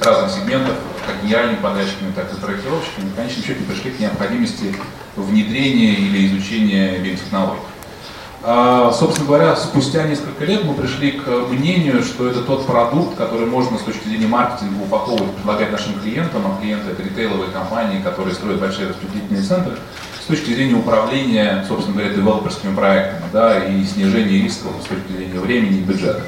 разных 0.04 0.32
сегментов, 0.32 0.76
как 1.08 1.24
генеральными 1.24 1.58
подрядчиками, 1.58 2.12
так 2.16 2.32
и 2.32 2.40
проектировщиками, 2.40 3.08
и 3.08 3.10
в 3.10 3.16
конечном 3.16 3.44
счете 3.44 3.62
пришли 3.64 3.90
к 3.90 4.00
необходимости 4.00 4.76
внедрения 5.16 5.96
или 5.96 6.28
изучения 6.28 7.00
биотехнологий. 7.00 7.64
А, 8.42 8.92
собственно 8.94 9.28
говоря, 9.28 9.56
спустя 9.56 10.04
несколько 10.04 10.46
лет 10.46 10.64
мы 10.64 10.74
пришли 10.74 11.12
к 11.12 11.28
мнению, 11.50 12.04
что 12.04 12.28
это 12.28 12.42
тот 12.42 12.66
продукт, 12.66 13.18
который 13.18 13.46
можно 13.46 13.78
с 13.78 13.82
точки 13.82 14.08
зрения 14.08 14.28
маркетинга 14.28 14.82
упаковывать, 14.82 15.36
предлагать 15.36 15.72
нашим 15.72 16.00
клиентам, 16.00 16.44
а 16.46 16.62
клиенты 16.62 16.92
это 16.92 17.04
ритейловые 17.04 17.52
компании, 17.52 18.02
которые 18.02 18.34
строят 18.34 18.62
большие 18.62 18.90
распределительные 18.90 19.44
центры, 19.44 19.74
с 20.24 20.26
точки 20.26 20.54
зрения 20.54 20.76
управления, 20.76 21.66
собственно 21.68 21.98
говоря, 21.98 22.16
девелоперскими 22.16 22.74
проектами, 22.76 23.24
да, 23.34 23.66
и 23.66 23.84
снижения 23.84 24.44
рисков 24.44 24.72
с 24.82 24.86
точки 24.86 25.12
зрения 25.12 25.40
времени 25.40 25.80
и 25.80 25.84
бюджета. 25.84 26.22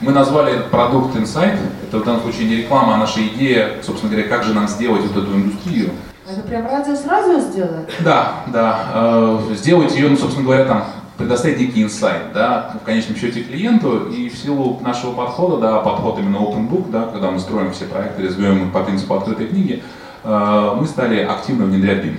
Мы 0.00 0.12
назвали 0.12 0.54
этот 0.54 0.70
продукт 0.70 1.14
Insight, 1.14 1.58
это 1.86 1.98
в 1.98 2.04
данном 2.04 2.22
случае 2.22 2.48
не 2.48 2.56
реклама, 2.56 2.94
а 2.94 2.96
наша 2.96 3.20
идея, 3.26 3.82
собственно 3.82 4.10
говоря, 4.10 4.28
как 4.28 4.44
же 4.44 4.54
нам 4.54 4.66
сделать 4.66 5.02
вот 5.02 5.22
эту 5.22 5.36
индустрию. 5.36 5.90
Это 6.26 6.40
прям 6.42 6.64
радио 6.64 6.94
сразу 6.94 7.40
сделать? 7.40 7.90
Да, 8.00 8.44
да. 8.46 8.86
Э, 8.94 9.54
сделать 9.56 9.94
ее, 9.94 10.08
ну, 10.08 10.16
собственно 10.16 10.46
говоря, 10.46 10.64
там 10.64 10.84
предоставить 11.20 11.58
некий 11.58 11.82
инсайт, 11.82 12.32
да, 12.32 12.74
в 12.80 12.84
конечном 12.84 13.16
счете 13.16 13.42
клиенту, 13.42 14.06
и 14.10 14.30
в 14.30 14.36
силу 14.36 14.80
нашего 14.80 15.12
подхода, 15.12 15.58
да, 15.58 15.78
подход 15.80 16.18
именно 16.18 16.38
open 16.38 16.68
book, 16.68 16.90
да, 16.90 17.06
когда 17.06 17.30
мы 17.30 17.38
строим 17.38 17.72
все 17.72 17.84
проекты, 17.84 18.26
развиваем 18.26 18.66
их 18.66 18.72
по 18.72 18.82
принципу 18.82 19.14
открытой 19.14 19.48
книги, 19.48 19.82
э, 20.24 20.74
мы 20.76 20.86
стали 20.86 21.20
активно 21.20 21.66
внедрять 21.66 22.04
BIM. 22.04 22.16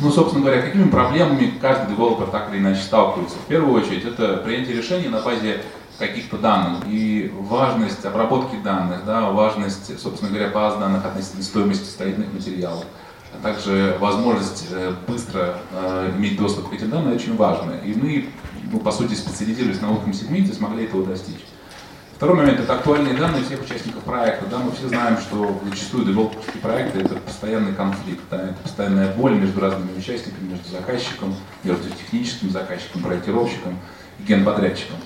Ну, 0.00 0.10
собственно 0.10 0.44
говоря, 0.44 0.62
какими 0.62 0.88
проблемами 0.88 1.52
каждый 1.60 1.94
девелопер 1.94 2.26
так 2.26 2.50
или 2.50 2.58
иначе 2.58 2.80
сталкивается? 2.80 3.36
В 3.36 3.46
первую 3.46 3.74
очередь, 3.80 4.04
это 4.04 4.38
принятие 4.38 4.76
решений 4.76 5.08
на 5.08 5.20
базе 5.20 5.60
каких-то 5.98 6.38
данных 6.38 6.84
и 6.86 7.30
важность 7.38 8.04
обработки 8.04 8.56
данных, 8.62 9.04
да, 9.04 9.30
важность, 9.30 10.00
собственно 10.00 10.30
говоря, 10.30 10.50
баз 10.50 10.76
данных 10.76 11.04
относительно 11.04 11.42
стоимости 11.42 11.84
строительных 11.84 12.32
материалов 12.32 12.84
а 13.32 13.42
также 13.42 13.96
возможность 14.00 14.66
э, 14.70 14.94
быстро 15.06 15.58
э, 15.72 16.12
иметь 16.16 16.38
доступ 16.38 16.70
к 16.70 16.72
этим 16.72 16.90
данным 16.90 17.14
очень 17.14 17.36
важно. 17.36 17.72
И 17.84 17.94
мы, 17.94 18.26
ну, 18.72 18.80
по 18.80 18.92
сути, 18.92 19.14
специализируясь 19.14 19.80
на 19.80 19.92
узком 19.92 20.12
сегменте, 20.12 20.52
смогли 20.52 20.84
этого 20.84 21.04
достичь. 21.04 21.44
Второй 22.18 22.36
момент– 22.36 22.58
это 22.60 22.74
актуальные 22.74 23.14
данные 23.14 23.44
всех 23.44 23.62
участников 23.62 24.02
проекта. 24.02 24.46
Да, 24.50 24.58
мы 24.58 24.72
все 24.72 24.88
знаем, 24.88 25.18
что 25.18 25.60
зачастую 25.70 26.04
девелоперские 26.04 26.60
проекты– 26.60 26.98
это 27.04 27.14
постоянный 27.14 27.72
конфликт, 27.72 28.22
да, 28.28 28.42
это 28.42 28.54
постоянная 28.54 29.14
боль 29.14 29.34
между 29.34 29.60
разными 29.60 29.96
участниками, 29.96 30.48
между 30.48 30.68
заказчиком, 30.68 31.36
между 31.62 31.88
техническим 31.90 32.50
заказчиком, 32.50 33.02
проектировщиком 33.02 33.78
и 34.18 34.24
генподрядчиком. 34.24 34.96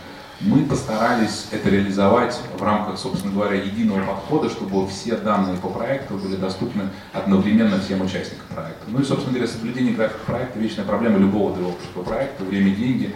Мы 0.44 0.64
постарались 0.64 1.46
это 1.52 1.70
реализовать 1.70 2.36
в 2.58 2.62
рамках, 2.62 2.98
собственно 2.98 3.32
говоря, 3.32 3.62
единого 3.62 4.04
подхода, 4.04 4.50
чтобы 4.50 4.88
все 4.88 5.16
данные 5.16 5.56
по 5.56 5.68
проекту 5.68 6.14
были 6.14 6.34
доступны 6.34 6.88
одновременно 7.12 7.78
всем 7.78 8.00
участникам 8.00 8.46
проекта. 8.52 8.84
Ну 8.88 9.00
и, 9.00 9.04
собственно 9.04 9.34
говоря, 9.34 9.46
соблюдение 9.46 9.94
графика 9.94 10.18
проекта– 10.26 10.58
вечная 10.60 10.84
проблема 10.84 11.18
любого 11.18 11.56
девелоперского 11.56 12.02
проекта, 12.02 12.42
время, 12.42 12.74
деньги, 12.74 13.14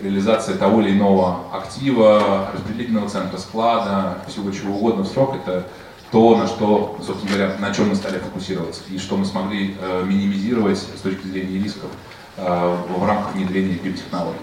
реализация 0.00 0.56
того 0.56 0.80
или 0.80 0.96
иного 0.96 1.40
актива, 1.52 2.50
распределительного 2.54 3.10
центра, 3.10 3.36
склада, 3.36 4.18
всего 4.26 4.50
чего 4.50 4.74
угодно 4.74 5.02
в 5.02 5.08
срок– 5.08 5.36
это 5.44 5.66
то, 6.10 6.36
на 6.36 6.46
что, 6.46 6.98
собственно 7.04 7.36
говоря, 7.36 7.56
на 7.58 7.74
чем 7.74 7.90
мы 7.90 7.96
стали 7.96 8.18
фокусироваться 8.18 8.82
и 8.88 8.98
что 8.98 9.18
мы 9.18 9.26
смогли 9.26 9.76
э, 9.78 10.04
минимизировать 10.06 10.78
с 10.78 11.00
точки 11.02 11.26
зрения 11.26 11.62
рисков 11.62 11.90
э, 12.38 12.76
в 12.96 13.06
рамках 13.06 13.34
внедрения 13.34 13.74
биотехнологий. 13.74 14.40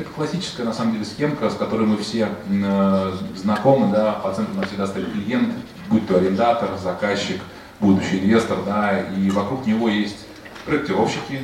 Это 0.00 0.08
классическая, 0.08 0.64
на 0.64 0.72
самом 0.72 0.94
деле, 0.94 1.04
схемка, 1.04 1.50
с 1.50 1.54
которой 1.54 1.86
мы 1.86 1.98
все 1.98 2.30
э, 2.48 3.12
знакомы, 3.36 3.94
да, 3.94 4.12
по 4.12 4.32
центру 4.32 4.54
у 4.54 4.56
нас 4.56 4.68
всегда 4.68 4.86
стоит 4.86 5.12
клиент, 5.12 5.52
будь 5.90 6.08
то 6.08 6.16
арендатор, 6.16 6.70
заказчик, 6.82 7.38
будущий 7.80 8.20
инвестор, 8.20 8.56
да, 8.64 8.98
и 8.98 9.28
вокруг 9.28 9.66
него 9.66 9.90
есть 9.90 10.16
проектировщики, 10.64 11.42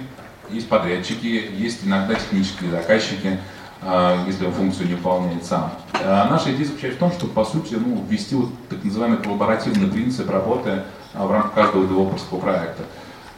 есть 0.48 0.70
подрядчики, 0.70 1.50
есть 1.54 1.84
иногда 1.84 2.14
технические 2.14 2.70
заказчики, 2.70 3.38
э, 3.82 4.18
если 4.26 4.46
он 4.46 4.52
функцию 4.52 4.88
не 4.88 4.94
выполняет 4.94 5.44
сам. 5.44 5.70
А 5.92 6.26
наша 6.30 6.50
идея 6.54 6.64
заключается 6.64 6.96
в 6.96 7.00
том, 7.00 7.12
чтобы, 7.12 7.34
по 7.34 7.44
сути, 7.44 7.74
ну, 7.74 8.02
ввести 8.08 8.36
вот 8.36 8.48
так 8.70 8.82
называемый 8.82 9.18
коллаборативный 9.18 9.86
принцип 9.86 10.30
работы 10.30 10.82
в 11.12 11.30
рамках 11.30 11.52
каждого 11.52 11.86
девелоперского 11.86 12.38
проекта. 12.38 12.84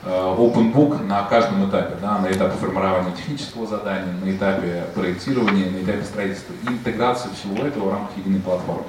Э, 0.05 0.35
open 0.39 0.73
book 0.73 1.03
на 1.05 1.25
каждом 1.25 1.69
этапе, 1.69 1.97
да, 2.01 2.19
на 2.19 2.31
этапе 2.31 2.57
формирования 2.57 3.13
технического 3.17 3.67
задания, 3.67 4.13
на 4.23 4.31
этапе 4.31 4.85
проектирования, 4.95 5.71
на 5.71 5.83
этапе 5.83 6.05
строительства 6.05 6.53
и 6.63 6.73
интеграции 6.73 7.29
всего 7.31 7.67
этого 7.67 7.89
в 7.89 7.93
рамках 7.93 8.17
единой 8.17 8.41
платформы. 8.41 8.85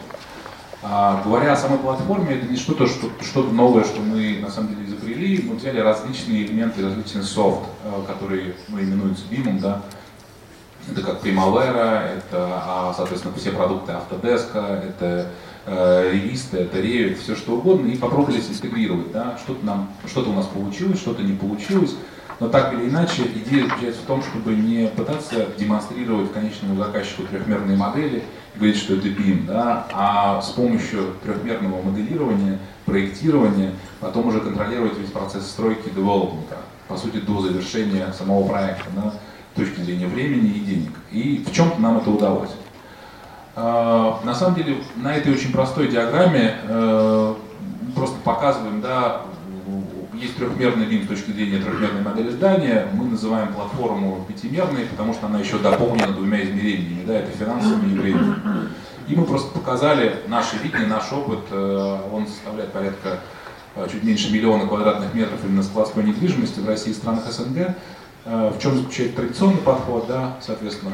А, 0.83 1.21
говоря 1.25 1.53
о 1.53 1.57
самой 1.57 1.79
платформе, 1.79 2.35
это 2.35 2.45
не 2.45 2.55
что-то 2.57 2.85
что, 2.85 3.09
что 3.21 3.41
новое, 3.41 3.83
что 3.83 3.99
мы 4.01 4.37
на 4.39 4.51
самом 4.51 4.75
деле 4.75 4.85
изобрели. 4.85 5.41
Мы 5.41 5.55
взяли 5.55 5.79
различные 5.79 6.45
элементы, 6.45 6.85
различный 6.85 7.23
софт, 7.23 7.63
э, 7.83 8.03
который 8.05 8.53
ну, 8.67 8.79
именуется 8.79 9.23
BIM, 9.31 9.59
да. 9.59 9.81
Это 10.91 11.01
как 11.01 11.23
Primavera, 11.23 12.17
это, 12.17 12.61
а, 12.65 12.93
соответственно, 12.95 13.33
все 13.35 13.51
продукты 13.51 13.93
Autodesk, 13.93 14.55
это 14.55 15.27
э, 15.69 16.11
ревисты, 16.11 16.57
это 16.57 16.79
Revit, 16.79 17.15
все 17.15 17.35
что 17.35 17.57
угодно, 17.57 17.87
и 17.87 17.97
попробовали 17.97 18.37
интегрировать. 18.39 19.11
Да? 19.11 19.37
Что-то, 19.43 19.65
нам, 19.65 19.91
что-то 20.07 20.31
у 20.31 20.33
нас 20.33 20.47
получилось, 20.47 20.99
что-то 20.99 21.21
не 21.21 21.33
получилось. 21.33 21.95
Но 22.39 22.47
так 22.47 22.73
или 22.73 22.89
иначе, 22.89 23.23
идея 23.23 23.65
заключается 23.65 24.01
в 24.01 24.05
том, 24.05 24.23
чтобы 24.23 24.55
не 24.55 24.87
пытаться 24.87 25.47
демонстрировать 25.57 26.31
конечному 26.31 26.77
заказчику 26.77 27.23
трехмерные 27.23 27.77
модели, 27.77 28.23
говорить, 28.55 28.77
что 28.77 28.95
это 28.95 29.07
BIM, 29.07 29.45
да, 29.45 29.87
а 29.93 30.41
с 30.41 30.49
помощью 30.49 31.15
трехмерного 31.23 31.81
моделирования, 31.81 32.59
проектирования, 32.85 33.73
потом 33.99 34.27
уже 34.27 34.39
контролировать 34.39 34.97
весь 34.97 35.11
процесс 35.11 35.47
стройки 35.47 35.89
девелопмента, 35.89 36.57
по 36.87 36.95
сути, 36.95 37.17
до 37.17 37.41
завершения 37.41 38.11
самого 38.17 38.47
проекта, 38.47 38.85
да, 38.95 39.13
с 39.53 39.59
точки 39.59 39.81
зрения 39.81 40.07
времени 40.07 40.49
и 40.49 40.59
денег. 40.61 40.91
И 41.11 41.45
в 41.45 41.51
чем-то 41.53 41.81
нам 41.81 41.97
это 41.97 42.09
удалось. 42.09 42.51
А, 43.55 44.19
на 44.23 44.35
самом 44.35 44.55
деле 44.55 44.77
на 44.95 45.15
этой 45.15 45.33
очень 45.33 45.51
простой 45.51 45.87
диаграмме 45.87 46.55
э, 46.63 47.35
просто 47.95 48.17
показываем, 48.23 48.81
да, 48.81 49.21
есть 50.13 50.35
трехмерный 50.37 50.85
лин 50.85 51.05
с 51.05 51.07
точки 51.07 51.31
зрения 51.31 51.59
трехмерной 51.59 52.01
модели 52.01 52.29
здания, 52.29 52.87
мы 52.93 53.05
называем 53.05 53.53
платформу 53.53 54.25
пятимерной, 54.27 54.85
потому 54.85 55.13
что 55.13 55.27
она 55.27 55.39
еще 55.39 55.57
дополнена 55.57 56.13
двумя 56.13 56.43
измерениями, 56.43 57.05
да, 57.05 57.19
это 57.19 57.31
финансовыми 57.31 57.93
и 57.93 57.97
временем. 57.97 58.69
И 59.07 59.15
мы 59.15 59.25
просто 59.25 59.51
показали 59.51 60.17
наше 60.27 60.57
видение, 60.57 60.87
наш 60.87 61.11
опыт, 61.11 61.39
э, 61.49 61.97
он 62.13 62.27
составляет 62.27 62.71
порядка 62.71 63.19
э, 63.75 63.87
чуть 63.91 64.03
меньше 64.03 64.31
миллиона 64.31 64.67
квадратных 64.67 65.13
метров 65.15 65.39
именно 65.43 65.63
складской 65.63 66.03
недвижимости 66.03 66.59
в 66.59 66.67
России 66.67 66.91
и 66.91 66.93
странах 66.93 67.23
СНГ. 67.31 67.75
В 68.25 68.59
чем 68.61 68.75
заключается 68.75 69.15
традиционный 69.15 69.61
подход, 69.61 70.05
да, 70.07 70.35
соответственно, 70.41 70.91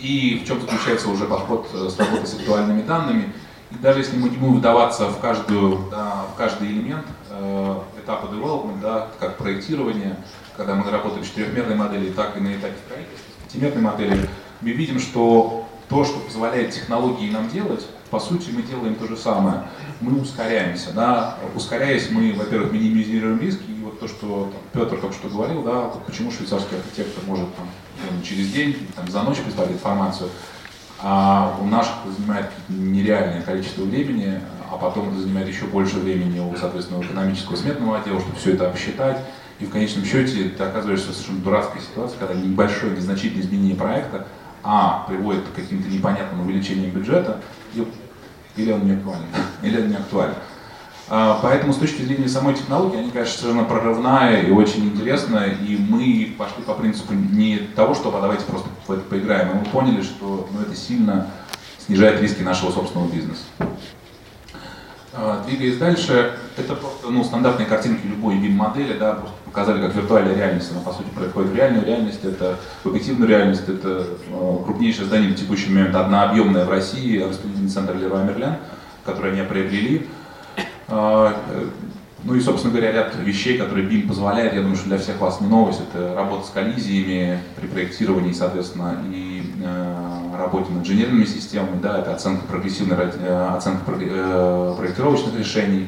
и 0.00 0.40
в 0.42 0.46
чем 0.46 0.60
заключается 0.60 1.08
уже 1.08 1.24
подход 1.26 1.68
э, 1.72 1.88
с 1.88 1.98
работой 1.98 2.26
с 2.26 2.34
актуальными 2.34 2.82
данными. 2.82 3.32
И 3.70 3.74
даже 3.76 4.00
если 4.00 4.16
мы 4.16 4.28
не 4.28 4.36
будем 4.36 4.56
вдаваться 4.56 5.08
в, 5.08 5.20
каждую, 5.20 5.88
да, 5.90 6.24
в 6.32 6.36
каждый 6.36 6.68
элемент 6.68 7.06
э, 7.30 7.76
этапа 8.02 8.26
development, 8.26 8.80
да, 8.80 9.08
как 9.18 9.36
проектирование, 9.36 10.16
когда 10.56 10.74
мы 10.74 10.90
работаем 10.90 11.22
в 11.22 11.26
четырехмерной 11.26 11.76
модели, 11.76 12.10
так 12.10 12.36
и 12.36 12.40
на 12.40 12.54
этапе 12.54 12.76
строительства, 12.86 13.32
пятимерной 13.46 13.82
модели, 13.82 14.28
мы 14.60 14.70
видим, 14.70 14.98
что 14.98 15.66
то, 15.88 16.04
что 16.04 16.18
позволяет 16.20 16.70
технологии 16.70 17.30
нам 17.30 17.48
делать, 17.48 17.86
по 18.10 18.18
сути, 18.18 18.50
мы 18.50 18.62
делаем 18.62 18.96
то 18.96 19.06
же 19.06 19.16
самое. 19.16 19.68
Мы 20.00 20.20
ускоряемся. 20.20 20.92
Да? 20.92 21.38
Ускоряясь, 21.54 22.10
мы, 22.10 22.32
во-первых, 22.32 22.72
минимизируем 22.72 23.40
риски. 23.40 23.70
И 23.70 23.84
вот 23.84 24.00
то, 24.00 24.08
что 24.08 24.52
там, 24.52 24.82
Петр 24.82 25.00
только 25.00 25.14
что 25.14 25.28
говорил, 25.28 25.62
да, 25.62 25.92
почему 26.06 26.32
швейцарский 26.32 26.76
архитектор 26.76 27.22
может 27.26 27.54
там, 27.54 27.68
через 28.22 28.50
день, 28.52 28.76
там, 28.96 29.08
за 29.08 29.22
ночь 29.22 29.38
прислать 29.38 29.70
информацию, 29.70 30.30
а 31.02 31.56
у 31.60 31.66
наших 31.66 31.94
занимает 32.16 32.50
нереальное 32.68 33.42
количество 33.42 33.82
времени, 33.84 34.40
а 34.70 34.76
потом 34.76 35.08
это 35.08 35.20
занимает 35.20 35.48
еще 35.48 35.64
больше 35.64 35.98
времени 35.98 36.38
у, 36.38 36.54
соответственно, 36.56 37.02
экономического 37.02 37.56
сметного 37.56 37.98
отдела, 37.98 38.20
чтобы 38.20 38.36
все 38.36 38.54
это 38.54 38.68
обсчитать. 38.68 39.18
И 39.58 39.66
в 39.66 39.70
конечном 39.70 40.04
счете 40.04 40.48
ты 40.48 40.62
оказываешься 40.62 41.10
в 41.10 41.12
совершенно 41.12 41.40
дурацкой 41.40 41.82
ситуации, 41.82 42.16
когда 42.18 42.34
небольшое, 42.34 42.92
незначительное 42.92 43.44
изменение 43.44 43.76
проекта, 43.76 44.26
а, 44.62 45.04
приводит 45.08 45.48
к 45.48 45.54
каким-то 45.54 45.88
непонятным 45.88 46.40
увеличениям 46.42 46.90
бюджета, 46.90 47.40
или 48.56 48.72
он 48.72 48.86
не 48.86 48.92
актуален, 48.92 49.26
или 49.62 49.80
он 49.80 49.88
не 49.88 49.96
актуален. 49.96 50.34
А, 51.12 51.40
поэтому 51.42 51.72
с 51.72 51.76
точки 51.76 52.02
зрения 52.02 52.28
самой 52.28 52.54
технологии, 52.54 52.96
они, 52.96 53.10
конечно, 53.10 53.36
совершенно 53.36 53.64
прорывная 53.64 54.42
и 54.42 54.52
очень 54.52 54.84
интересная, 54.84 55.54
и 55.54 55.76
мы 55.76 56.32
пошли 56.38 56.62
по 56.62 56.74
принципу 56.74 57.14
не 57.14 57.58
того, 57.74 57.96
что 57.96 58.16
а 58.16 58.20
давайте 58.20 58.44
просто 58.44 58.68
в 58.86 58.92
это 58.92 59.02
поиграем, 59.02 59.50
а 59.50 59.54
мы 59.54 59.64
поняли, 59.64 60.02
что 60.02 60.48
ну, 60.52 60.60
это 60.60 60.76
сильно 60.76 61.26
снижает 61.84 62.22
риски 62.22 62.42
нашего 62.42 62.70
собственного 62.70 63.10
бизнеса. 63.10 63.42
А, 65.12 65.44
двигаясь 65.44 65.78
дальше, 65.78 66.34
это 66.56 66.76
просто 66.76 67.10
ну, 67.10 67.24
стандартные 67.24 67.66
картинки 67.66 68.06
любой 68.06 68.36
BIM-модели, 68.36 68.96
да, 68.96 69.14
просто 69.14 69.36
показали, 69.46 69.82
как 69.82 69.96
виртуальная 69.96 70.36
реальность, 70.36 70.70
она 70.70 70.80
по 70.80 70.92
сути 70.92 71.08
происходит 71.08 71.50
в 71.50 71.56
реальную 71.56 71.84
реальность, 71.84 72.20
это 72.22 72.56
в 72.84 72.86
объективную 72.86 73.28
реальность, 73.28 73.68
это 73.68 74.06
э, 74.28 74.56
крупнейшее 74.64 75.06
здание 75.06 75.32
в 75.32 75.34
текущий 75.34 75.70
момент, 75.70 75.96
однообъемное 75.96 76.64
в 76.64 76.70
России, 76.70 77.20
распределительный 77.20 77.70
центр 77.70 77.96
Леруа 77.96 78.22
Мерлен, 78.22 78.58
который 79.04 79.32
они 79.32 79.42
приобрели. 79.42 80.08
А, 80.90 81.34
э, 81.50 81.66
ну 82.24 82.34
и, 82.34 82.40
собственно 82.40 82.74
говоря, 82.74 82.92
ряд 82.92 83.14
вещей, 83.24 83.56
которые 83.56 83.88
BIM 83.88 84.06
позволяет, 84.06 84.52
я 84.52 84.60
думаю, 84.60 84.76
что 84.76 84.88
для 84.88 84.98
всех 84.98 85.20
вас 85.20 85.40
не 85.40 85.46
новость, 85.46 85.80
это 85.80 86.14
работа 86.14 86.46
с 86.46 86.50
коллизиями 86.50 87.40
при 87.56 87.66
проектировании, 87.66 88.32
соответственно, 88.32 89.02
и 89.10 89.42
э, 89.62 90.36
работе 90.36 90.70
над 90.70 90.82
инженерными 90.82 91.24
системами, 91.24 91.80
да, 91.80 91.98
это 91.98 92.14
оценка 92.14 92.44
прогрессивной 92.44 92.96
э, 92.98 93.48
оценка 93.56 93.92
э, 93.92 94.74
проектировочных 94.76 95.38
решений, 95.38 95.86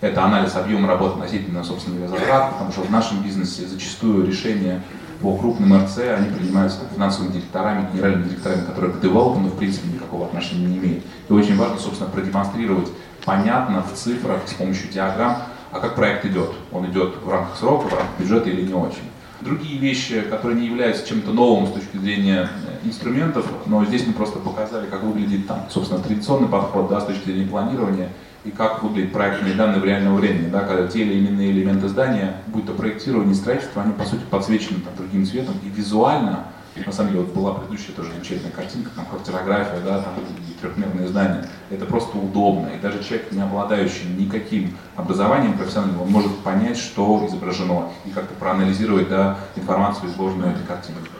это 0.00 0.24
анализ 0.24 0.54
объема 0.56 0.88
работы 0.88 1.14
относительно, 1.14 1.64
собственно 1.64 1.96
говоря, 1.96 2.20
затрат, 2.20 2.52
потому 2.52 2.72
что 2.72 2.82
в 2.82 2.90
нашем 2.90 3.22
бизнесе 3.22 3.66
зачастую 3.66 4.26
решения 4.26 4.82
по 5.20 5.34
крупным 5.36 5.76
РЦ, 5.82 5.98
они 6.16 6.28
принимаются 6.30 6.80
финансовыми 6.94 7.32
директорами, 7.32 7.88
генеральными 7.92 8.28
директорами, 8.28 8.66
которые 8.66 8.92
к 8.92 9.00
девелопмену, 9.00 9.48
в 9.48 9.56
принципе, 9.56 9.88
никакого 9.88 10.26
отношения 10.26 10.66
не 10.66 10.76
имеют. 10.76 11.04
И 11.28 11.32
очень 11.32 11.56
важно, 11.56 11.78
собственно, 11.78 12.10
продемонстрировать 12.10 12.88
понятно 13.26 13.82
в 13.82 13.92
цифрах 13.92 14.40
с 14.46 14.54
помощью 14.54 14.88
диаграмм, 14.90 15.42
а 15.72 15.80
как 15.80 15.96
проект 15.96 16.24
идет. 16.24 16.52
Он 16.72 16.86
идет 16.86 17.16
в 17.22 17.28
рамках 17.28 17.58
срока, 17.58 17.88
в 17.88 17.92
рамках 17.92 18.18
бюджета 18.18 18.48
или 18.48 18.62
не 18.62 18.72
очень. 18.72 19.10
Другие 19.42 19.78
вещи, 19.78 20.22
которые 20.22 20.58
не 20.58 20.66
являются 20.66 21.06
чем-то 21.06 21.32
новым 21.32 21.66
с 21.66 21.72
точки 21.72 21.98
зрения 21.98 22.48
э, 22.82 22.86
инструментов, 22.86 23.44
но 23.66 23.84
здесь 23.84 24.06
мы 24.06 24.14
просто 24.14 24.38
показали, 24.38 24.86
как 24.86 25.02
выглядит 25.02 25.46
там, 25.46 25.66
собственно, 25.68 26.00
традиционный 26.00 26.48
подход 26.48 26.88
да, 26.88 27.00
с 27.02 27.04
точки 27.04 27.26
зрения 27.26 27.46
планирования 27.46 28.08
и 28.44 28.50
как 28.50 28.82
выглядят 28.82 29.12
проектные 29.12 29.54
данные 29.54 29.80
в 29.80 29.84
реальном 29.84 30.16
времени, 30.16 30.48
да, 30.48 30.60
когда 30.60 30.86
те 30.86 31.00
или 31.00 31.26
иные 31.26 31.50
элементы 31.50 31.88
здания, 31.88 32.36
будь 32.46 32.64
то 32.64 32.72
проектирование, 32.72 33.34
строительство, 33.34 33.82
они 33.82 33.92
по 33.92 34.04
сути 34.04 34.22
подсвечены 34.30 34.80
там, 34.80 34.94
другим 34.96 35.26
цветом 35.26 35.54
и 35.62 35.68
визуально 35.68 36.44
на 36.84 36.92
самом 36.92 37.12
деле, 37.12 37.24
вот 37.24 37.34
была 37.34 37.54
предыдущая 37.54 37.94
тоже 37.94 38.12
замечательная 38.12 38.52
картинка, 38.52 38.90
там 38.94 39.06
квартирография, 39.06 39.80
да, 39.80 40.02
там 40.02 40.14
трехмерные 40.60 41.08
здания. 41.08 41.48
Это 41.70 41.84
просто 41.84 42.18
удобно. 42.18 42.68
И 42.68 42.78
даже 42.78 43.02
человек, 43.02 43.32
не 43.32 43.40
обладающий 43.40 44.08
никаким 44.16 44.76
образованием 44.96 45.56
профессиональным, 45.56 46.02
он 46.02 46.10
может 46.10 46.36
понять, 46.38 46.76
что 46.76 47.24
изображено, 47.26 47.90
и 48.04 48.10
как-то 48.10 48.34
проанализировать 48.34 49.08
да, 49.08 49.38
информацию, 49.56 50.10
изложенную 50.10 50.52
этой 50.52 50.64
картинкой. 50.64 51.10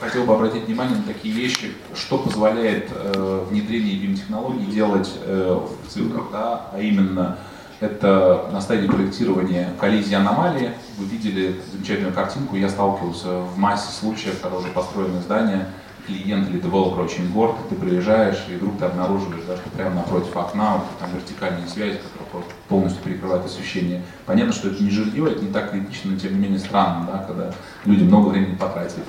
Хотел 0.00 0.24
бы 0.24 0.34
обратить 0.34 0.66
внимание 0.66 0.96
на 0.96 1.02
такие 1.02 1.34
вещи, 1.34 1.72
что 1.94 2.18
позволяет 2.18 2.88
э, 2.92 3.46
внедрение 3.50 3.96
BIM-технологий 3.96 4.66
делать 4.66 5.10
э, 5.24 5.60
в 5.60 5.90
цифрах, 5.92 6.26
да, 6.30 6.66
а 6.72 6.80
именно 6.80 7.36
это 7.80 8.48
на 8.52 8.60
стадии 8.60 8.86
проектирования 8.86 9.70
коллизии 9.80 10.14
аномалии. 10.14 10.72
Вы 10.98 11.06
видели 11.06 11.60
замечательную 11.72 12.12
картинку. 12.12 12.56
Я 12.56 12.68
сталкивался 12.68 13.28
в 13.38 13.56
массе 13.56 13.92
случаев, 13.92 14.40
когда 14.42 14.58
уже 14.58 14.66
построены 14.68 15.20
здания, 15.20 15.68
клиент 16.08 16.48
или 16.48 16.58
девелопер 16.58 17.02
очень 17.02 17.30
горд, 17.30 17.54
ты 17.68 17.76
приезжаешь, 17.76 18.44
и 18.50 18.56
вдруг 18.56 18.78
ты 18.78 18.86
обнаруживаешь, 18.86 19.44
да, 19.46 19.56
что 19.56 19.68
прямо 19.70 19.96
напротив 19.96 20.36
окна 20.36 20.78
вот, 20.78 20.86
там 20.98 21.10
вертикальные 21.14 21.68
связи, 21.68 21.98
которые 21.98 22.44
полностью 22.68 23.02
перекрывают 23.04 23.44
освещение. 23.44 24.02
Понятно, 24.26 24.52
что 24.52 24.68
это 24.68 24.82
не 24.82 24.90
жилье, 24.90 25.30
это 25.30 25.44
не 25.44 25.52
так 25.52 25.70
критично, 25.70 26.12
но 26.12 26.18
тем 26.18 26.32
не 26.32 26.38
менее 26.38 26.58
странно, 26.58 27.06
да, 27.12 27.24
когда 27.28 27.52
люди 27.84 28.02
много 28.02 28.30
времени 28.30 28.56
потратили, 28.56 29.02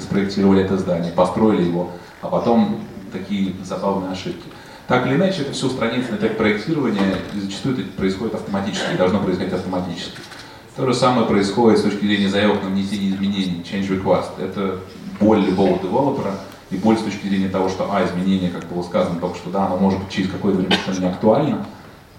спроектировали 0.00 0.64
это 0.64 0.78
здание, 0.78 1.12
построили 1.12 1.64
его, 1.64 1.90
а 2.22 2.28
потом 2.28 2.80
такие 3.12 3.54
забавные 3.62 4.12
ошибки. 4.12 4.48
Так 4.86 5.06
или 5.06 5.16
иначе, 5.16 5.42
это 5.42 5.52
все 5.52 5.68
этапе 5.68 6.28
проектирования, 6.30 7.16
и 7.34 7.40
зачастую 7.40 7.78
это 7.78 7.90
происходит 7.96 8.34
автоматически, 8.34 8.96
должно 8.96 9.18
происходить 9.20 9.52
автоматически. 9.52 10.18
То 10.76 10.86
же 10.86 10.94
самое 10.94 11.24
происходит 11.28 11.78
с 11.78 11.82
точки 11.82 12.04
зрения 12.04 12.28
заявок 12.28 12.64
на 12.64 12.68
внесение 12.68 13.10
изменений, 13.10 13.64
change 13.64 13.88
request. 13.90 14.30
Это 14.42 14.80
боль 15.20 15.38
любого 15.38 15.78
девелопера 15.78 16.32
и 16.70 16.76
боль 16.76 16.98
с 16.98 17.02
точки 17.02 17.28
зрения 17.28 17.48
того, 17.48 17.68
что, 17.68 17.88
а, 17.92 18.04
изменение, 18.04 18.50
как 18.50 18.64
было 18.64 18.82
сказано 18.82 19.20
только 19.20 19.36
что, 19.36 19.50
да, 19.50 19.66
оно 19.66 19.76
может 19.76 20.00
быть 20.00 20.10
через 20.10 20.30
какое-то 20.30 20.58
время 20.58 20.76
не 20.98 21.06
актуально, 21.06 21.64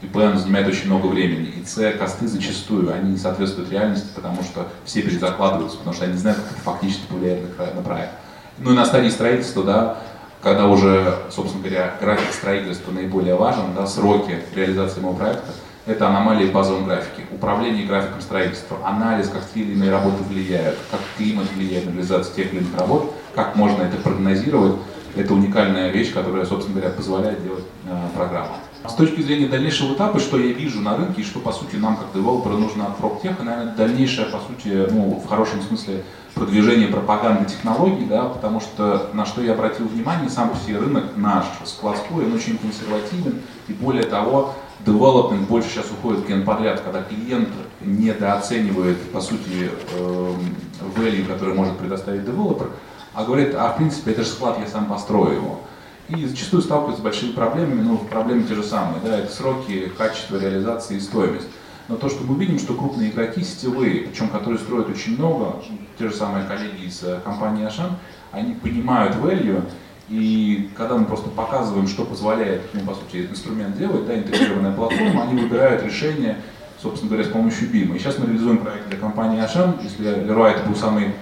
и 0.02 0.06
Б, 0.06 0.26
оно 0.26 0.40
занимает 0.40 0.68
очень 0.68 0.86
много 0.86 1.08
времени. 1.08 1.48
И 1.48 1.66
С, 1.66 1.92
косты 2.00 2.30
зачастую, 2.30 2.94
они 2.94 3.12
не 3.12 3.18
соответствуют 3.18 3.72
реальности, 3.72 4.08
потому 4.16 4.42
что 4.44 4.68
все 4.86 5.02
перезакладываются, 5.02 5.78
потому 5.78 5.94
что 5.94 6.06
они 6.06 6.14
не 6.14 6.20
знают, 6.20 6.40
как 6.40 6.52
это 6.54 6.62
фактически 6.62 7.08
повлияет 7.10 7.42
на 7.76 7.82
проект. 7.82 8.14
Ну 8.60 8.72
и 8.72 8.76
на 8.76 8.86
стадии 8.86 9.10
строительства, 9.10 9.66
да, 9.66 9.98
когда 10.42 10.68
уже, 10.68 11.18
собственно 11.30 11.62
говоря, 11.62 11.96
график 12.00 12.32
строительства 12.32 12.94
наиболее 12.94 13.36
важен, 13.36 13.74
да, 13.76 13.86
сроки 13.86 14.40
реализации 14.56 15.02
моего 15.02 15.18
проекта, 15.18 15.52
это 15.86 16.08
аномалии 16.08 16.48
в 16.48 16.54
базовом 16.54 16.86
графике. 16.86 17.25
Управление 17.46 17.86
графиком 17.86 18.22
строительства, 18.22 18.80
анализ, 18.84 19.30
как 19.30 19.44
те 19.54 19.60
или 19.60 19.74
иные 19.74 19.92
работы 19.92 20.24
влияют, 20.24 20.80
как 20.90 21.00
климат 21.16 21.46
влияет 21.54 21.86
на 21.86 21.92
реализацию 21.92 22.34
тех 22.36 22.52
или 22.52 22.62
иных 22.62 22.76
работ, 22.76 23.14
как 23.36 23.56
можно 23.56 23.84
это 23.84 23.98
прогнозировать, 23.98 24.78
это 25.16 25.32
уникальная 25.32 25.92
вещь, 25.92 26.12
которая, 26.12 26.48
собственно 26.48 26.80
говоря, 26.80 26.96
позволяет 26.96 27.44
делать 27.44 27.64
э, 27.86 28.08
программу. 28.16 28.56
С 28.88 28.94
точки 28.96 29.22
зрения 29.22 29.48
дальнейшего 29.48 29.94
этапа, 29.94 30.20
что 30.20 30.40
я 30.40 30.54
вижу 30.54 30.82
на 30.82 30.98
рынке 30.98 31.22
и 31.22 31.24
что, 31.24 31.40
по 31.40 31.52
сути, 31.52 31.76
нам 31.76 31.98
как 31.98 32.14
девелоперу 32.16 32.58
нужно 32.58 32.88
от 32.88 33.00
PropTech, 33.00 33.44
наверное, 33.44 33.76
дальнейшее, 33.76 34.26
по 34.26 34.40
сути, 34.40 34.88
ну, 34.92 35.22
в 35.24 35.28
хорошем 35.28 35.62
смысле, 35.62 36.04
продвижение 36.34 36.88
пропаганды 36.88 37.46
технологий, 37.46 38.06
да, 38.06 38.24
потому 38.26 38.60
что 38.60 39.12
на 39.14 39.24
что 39.28 39.44
я 39.44 39.54
обратил 39.54 39.88
внимание, 39.88 40.32
сам 40.32 40.50
по 40.50 40.58
себе 40.58 40.80
рынок 40.80 41.16
наш 41.16 41.46
складской, 41.64 42.26
он 42.26 42.34
очень 42.34 42.58
консервативен, 42.58 43.42
и 43.68 43.74
более 43.74 44.06
того, 44.06 44.56
development 44.84 45.48
больше 45.48 45.70
сейчас 45.70 45.92
уходит 45.92 46.22
в 46.22 46.28
генподряд, 46.28 46.82
когда 46.82 47.04
клиент 47.04 47.50
недооценивает, 47.82 49.12
по 49.12 49.22
сути, 49.22 49.70
эм, 49.98 50.56
value, 50.96 51.26
который 51.28 51.54
может 51.54 51.78
предоставить 51.78 52.26
девелопер, 52.26 52.72
а 53.14 53.24
говорит, 53.24 53.54
а 53.56 53.72
в 53.72 53.78
принципе, 53.78 54.12
это 54.12 54.24
же 54.24 54.30
склад, 54.30 54.58
я 54.60 54.68
сам 54.68 54.86
построю 54.86 55.36
его. 55.36 55.62
И 56.10 56.26
зачастую 56.26 56.62
сталкиваются 56.62 57.02
с 57.02 57.04
большими 57.04 57.32
проблемами, 57.32 57.82
но 57.82 57.98
проблемы 57.98 58.44
те 58.44 58.56
же 58.56 58.64
самые, 58.64 59.02
да, 59.04 59.20
это 59.20 59.32
сроки, 59.32 59.92
качество 59.98 60.38
реализации 60.38 60.98
и 60.98 61.00
стоимость. 61.00 61.48
Но 61.88 61.98
то, 61.98 62.10
что 62.10 62.24
мы 62.24 62.38
видим, 62.40 62.60
что 62.60 62.74
крупные 62.74 63.12
игроки 63.12 63.44
сетевые, 63.44 64.02
причем 64.02 64.30
которые 64.30 64.60
строят 64.60 64.90
очень 64.90 65.18
много, 65.18 65.62
те 65.98 66.10
же 66.10 66.16
самые 66.16 66.46
коллеги 66.46 66.86
из 66.86 67.04
э, 67.04 67.20
компании 67.24 67.66
Ашан, 67.66 67.98
они 68.32 68.56
понимают 68.56 69.16
value, 69.16 69.64
и 70.10 70.70
когда 70.78 70.96
мы 70.96 71.06
просто 71.06 71.30
показываем, 71.30 71.88
что 71.88 72.06
позволяет, 72.06 72.62
ну, 72.74 72.82
по 72.82 72.94
сути, 72.94 73.18
этот 73.18 73.32
инструмент 73.32 73.78
делать, 73.78 74.06
да, 74.06 74.16
интегрированная 74.18 74.72
платформа, 74.72 75.24
они 75.24 75.42
выбирают 75.42 75.84
решение, 75.84 76.38
собственно 76.82 77.10
говоря, 77.10 77.28
с 77.28 77.32
помощью 77.32 77.70
BIM. 77.72 77.96
И 77.96 78.00
сейчас 78.00 78.20
мы 78.20 78.28
реализуем 78.28 78.60
проект 78.60 78.88
для 78.90 78.98
компании 78.98 79.42
Ашан. 79.42 79.76
Если 79.82 80.06
Leroy 80.06 80.52
это 80.52 80.70
был 80.70 80.76
самый 80.76 81.14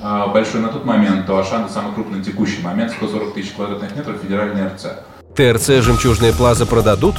э, 0.00 0.26
большой 0.32 0.60
на 0.60 0.68
тот 0.68 0.84
момент, 0.84 1.26
то 1.26 1.38
Ашан 1.38 1.64
это 1.64 1.72
самый 1.72 1.94
крупный 1.94 2.22
текущий 2.22 2.62
момент, 2.62 2.90
140 2.92 3.34
тысяч 3.34 3.52
квадратных 3.52 3.94
метров, 3.94 4.20
федеральный 4.20 4.66
РЦ. 4.66 4.86
ТРЦ 5.36 5.82
«Жемчужные 5.82 6.32
плаза» 6.32 6.66
продадут? 6.66 7.14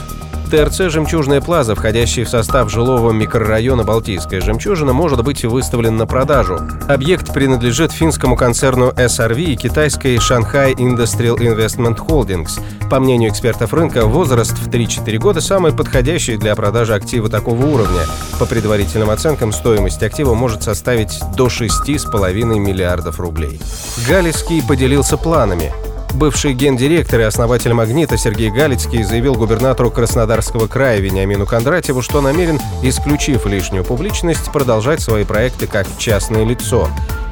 ТРЦ 0.54 0.92
«Жемчужная 0.92 1.42
плаза», 1.42 1.74
входящий 1.74 2.24
в 2.24 2.30
состав 2.30 2.70
жилого 2.70 3.12
микрорайона 3.12 3.84
«Балтийская 3.84 4.40
жемчужина», 4.40 4.94
может 4.94 5.24
быть 5.24 5.44
выставлен 5.44 5.98
на 5.98 6.06
продажу. 6.06 6.60
Объект 6.88 7.34
принадлежит 7.34 7.92
финскому 7.92 8.36
концерну 8.36 8.92
SRV 8.92 9.42
и 9.46 9.56
китайской 9.56 10.18
Shanghai 10.18 10.76
Industrial 10.76 11.38
Investment 11.38 11.98
Holdings. 12.08 12.62
По 12.88 13.00
мнению 13.00 13.32
экспертов 13.32 13.74
рынка, 13.74 14.06
возраст 14.06 14.54
в 14.54 14.70
3-4 14.70 15.18
года 15.18 15.42
самый 15.42 15.74
подходящий 15.74 16.38
для 16.38 16.56
продажи 16.56 16.94
актива 16.94 17.30
такого 17.30 17.66
уровня. 17.66 18.02
По 18.38 18.46
предварительным 18.46 19.10
оценкам, 19.10 19.54
стоимость 19.54 20.04
актива 20.04 20.36
может 20.36 20.62
составить 20.62 21.20
до 21.36 21.48
6,5 21.48 22.60
миллиардов 22.60 23.20
рублей. 23.20 23.60
Галицкий 24.08 24.62
поделился 24.62 25.18
планами. 25.18 25.74
Бывший 26.14 26.54
гендиректор 26.54 27.20
и 27.22 27.24
основатель 27.24 27.74
«Магнита» 27.74 28.18
Сергей 28.18 28.52
Галицкий 28.52 29.02
заявил 29.02 29.34
губернатору 29.34 29.90
Краснодарского 29.90 30.68
края 30.68 31.00
Вениамину 31.00 31.48
Кондратьеву, 31.48 32.04
что 32.04 32.22
намерен, 32.22 32.60
исключив 32.84 33.48
лишнюю 33.48 33.84
публичность, 33.84 34.52
продолжать 34.52 35.02
свои 35.02 35.24
проекты 35.24 35.66
как 35.66 35.88
частное 35.98 36.46
лицо. 36.46 36.88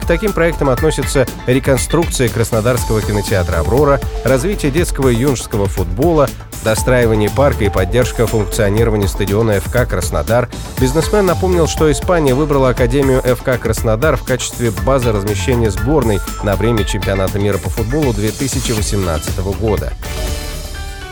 Таким 0.07 0.33
проектам 0.33 0.69
относятся 0.69 1.27
реконструкция 1.45 2.27
Краснодарского 2.27 3.01
кинотеатра 3.01 3.59
«Аврора», 3.59 4.01
развитие 4.23 4.71
детского 4.71 5.09
и 5.09 5.15
юношеского 5.15 5.67
футбола, 5.67 6.27
достраивание 6.63 7.29
парка 7.29 7.63
и 7.65 7.69
поддержка 7.69 8.27
функционирования 8.27 9.07
стадиона 9.07 9.59
ФК 9.59 9.87
«Краснодар». 9.87 10.49
Бизнесмен 10.79 11.25
напомнил, 11.25 11.67
что 11.67 11.91
Испания 11.91 12.33
выбрала 12.33 12.69
Академию 12.69 13.21
ФК 13.21 13.59
«Краснодар» 13.59 14.15
в 14.17 14.23
качестве 14.23 14.71
базы 14.71 15.11
размещения 15.11 15.71
сборной 15.71 16.19
на 16.43 16.55
время 16.55 16.83
чемпионата 16.83 17.39
мира 17.39 17.57
по 17.57 17.69
футболу 17.69 18.13
2018 18.13 19.39
года. 19.59 19.93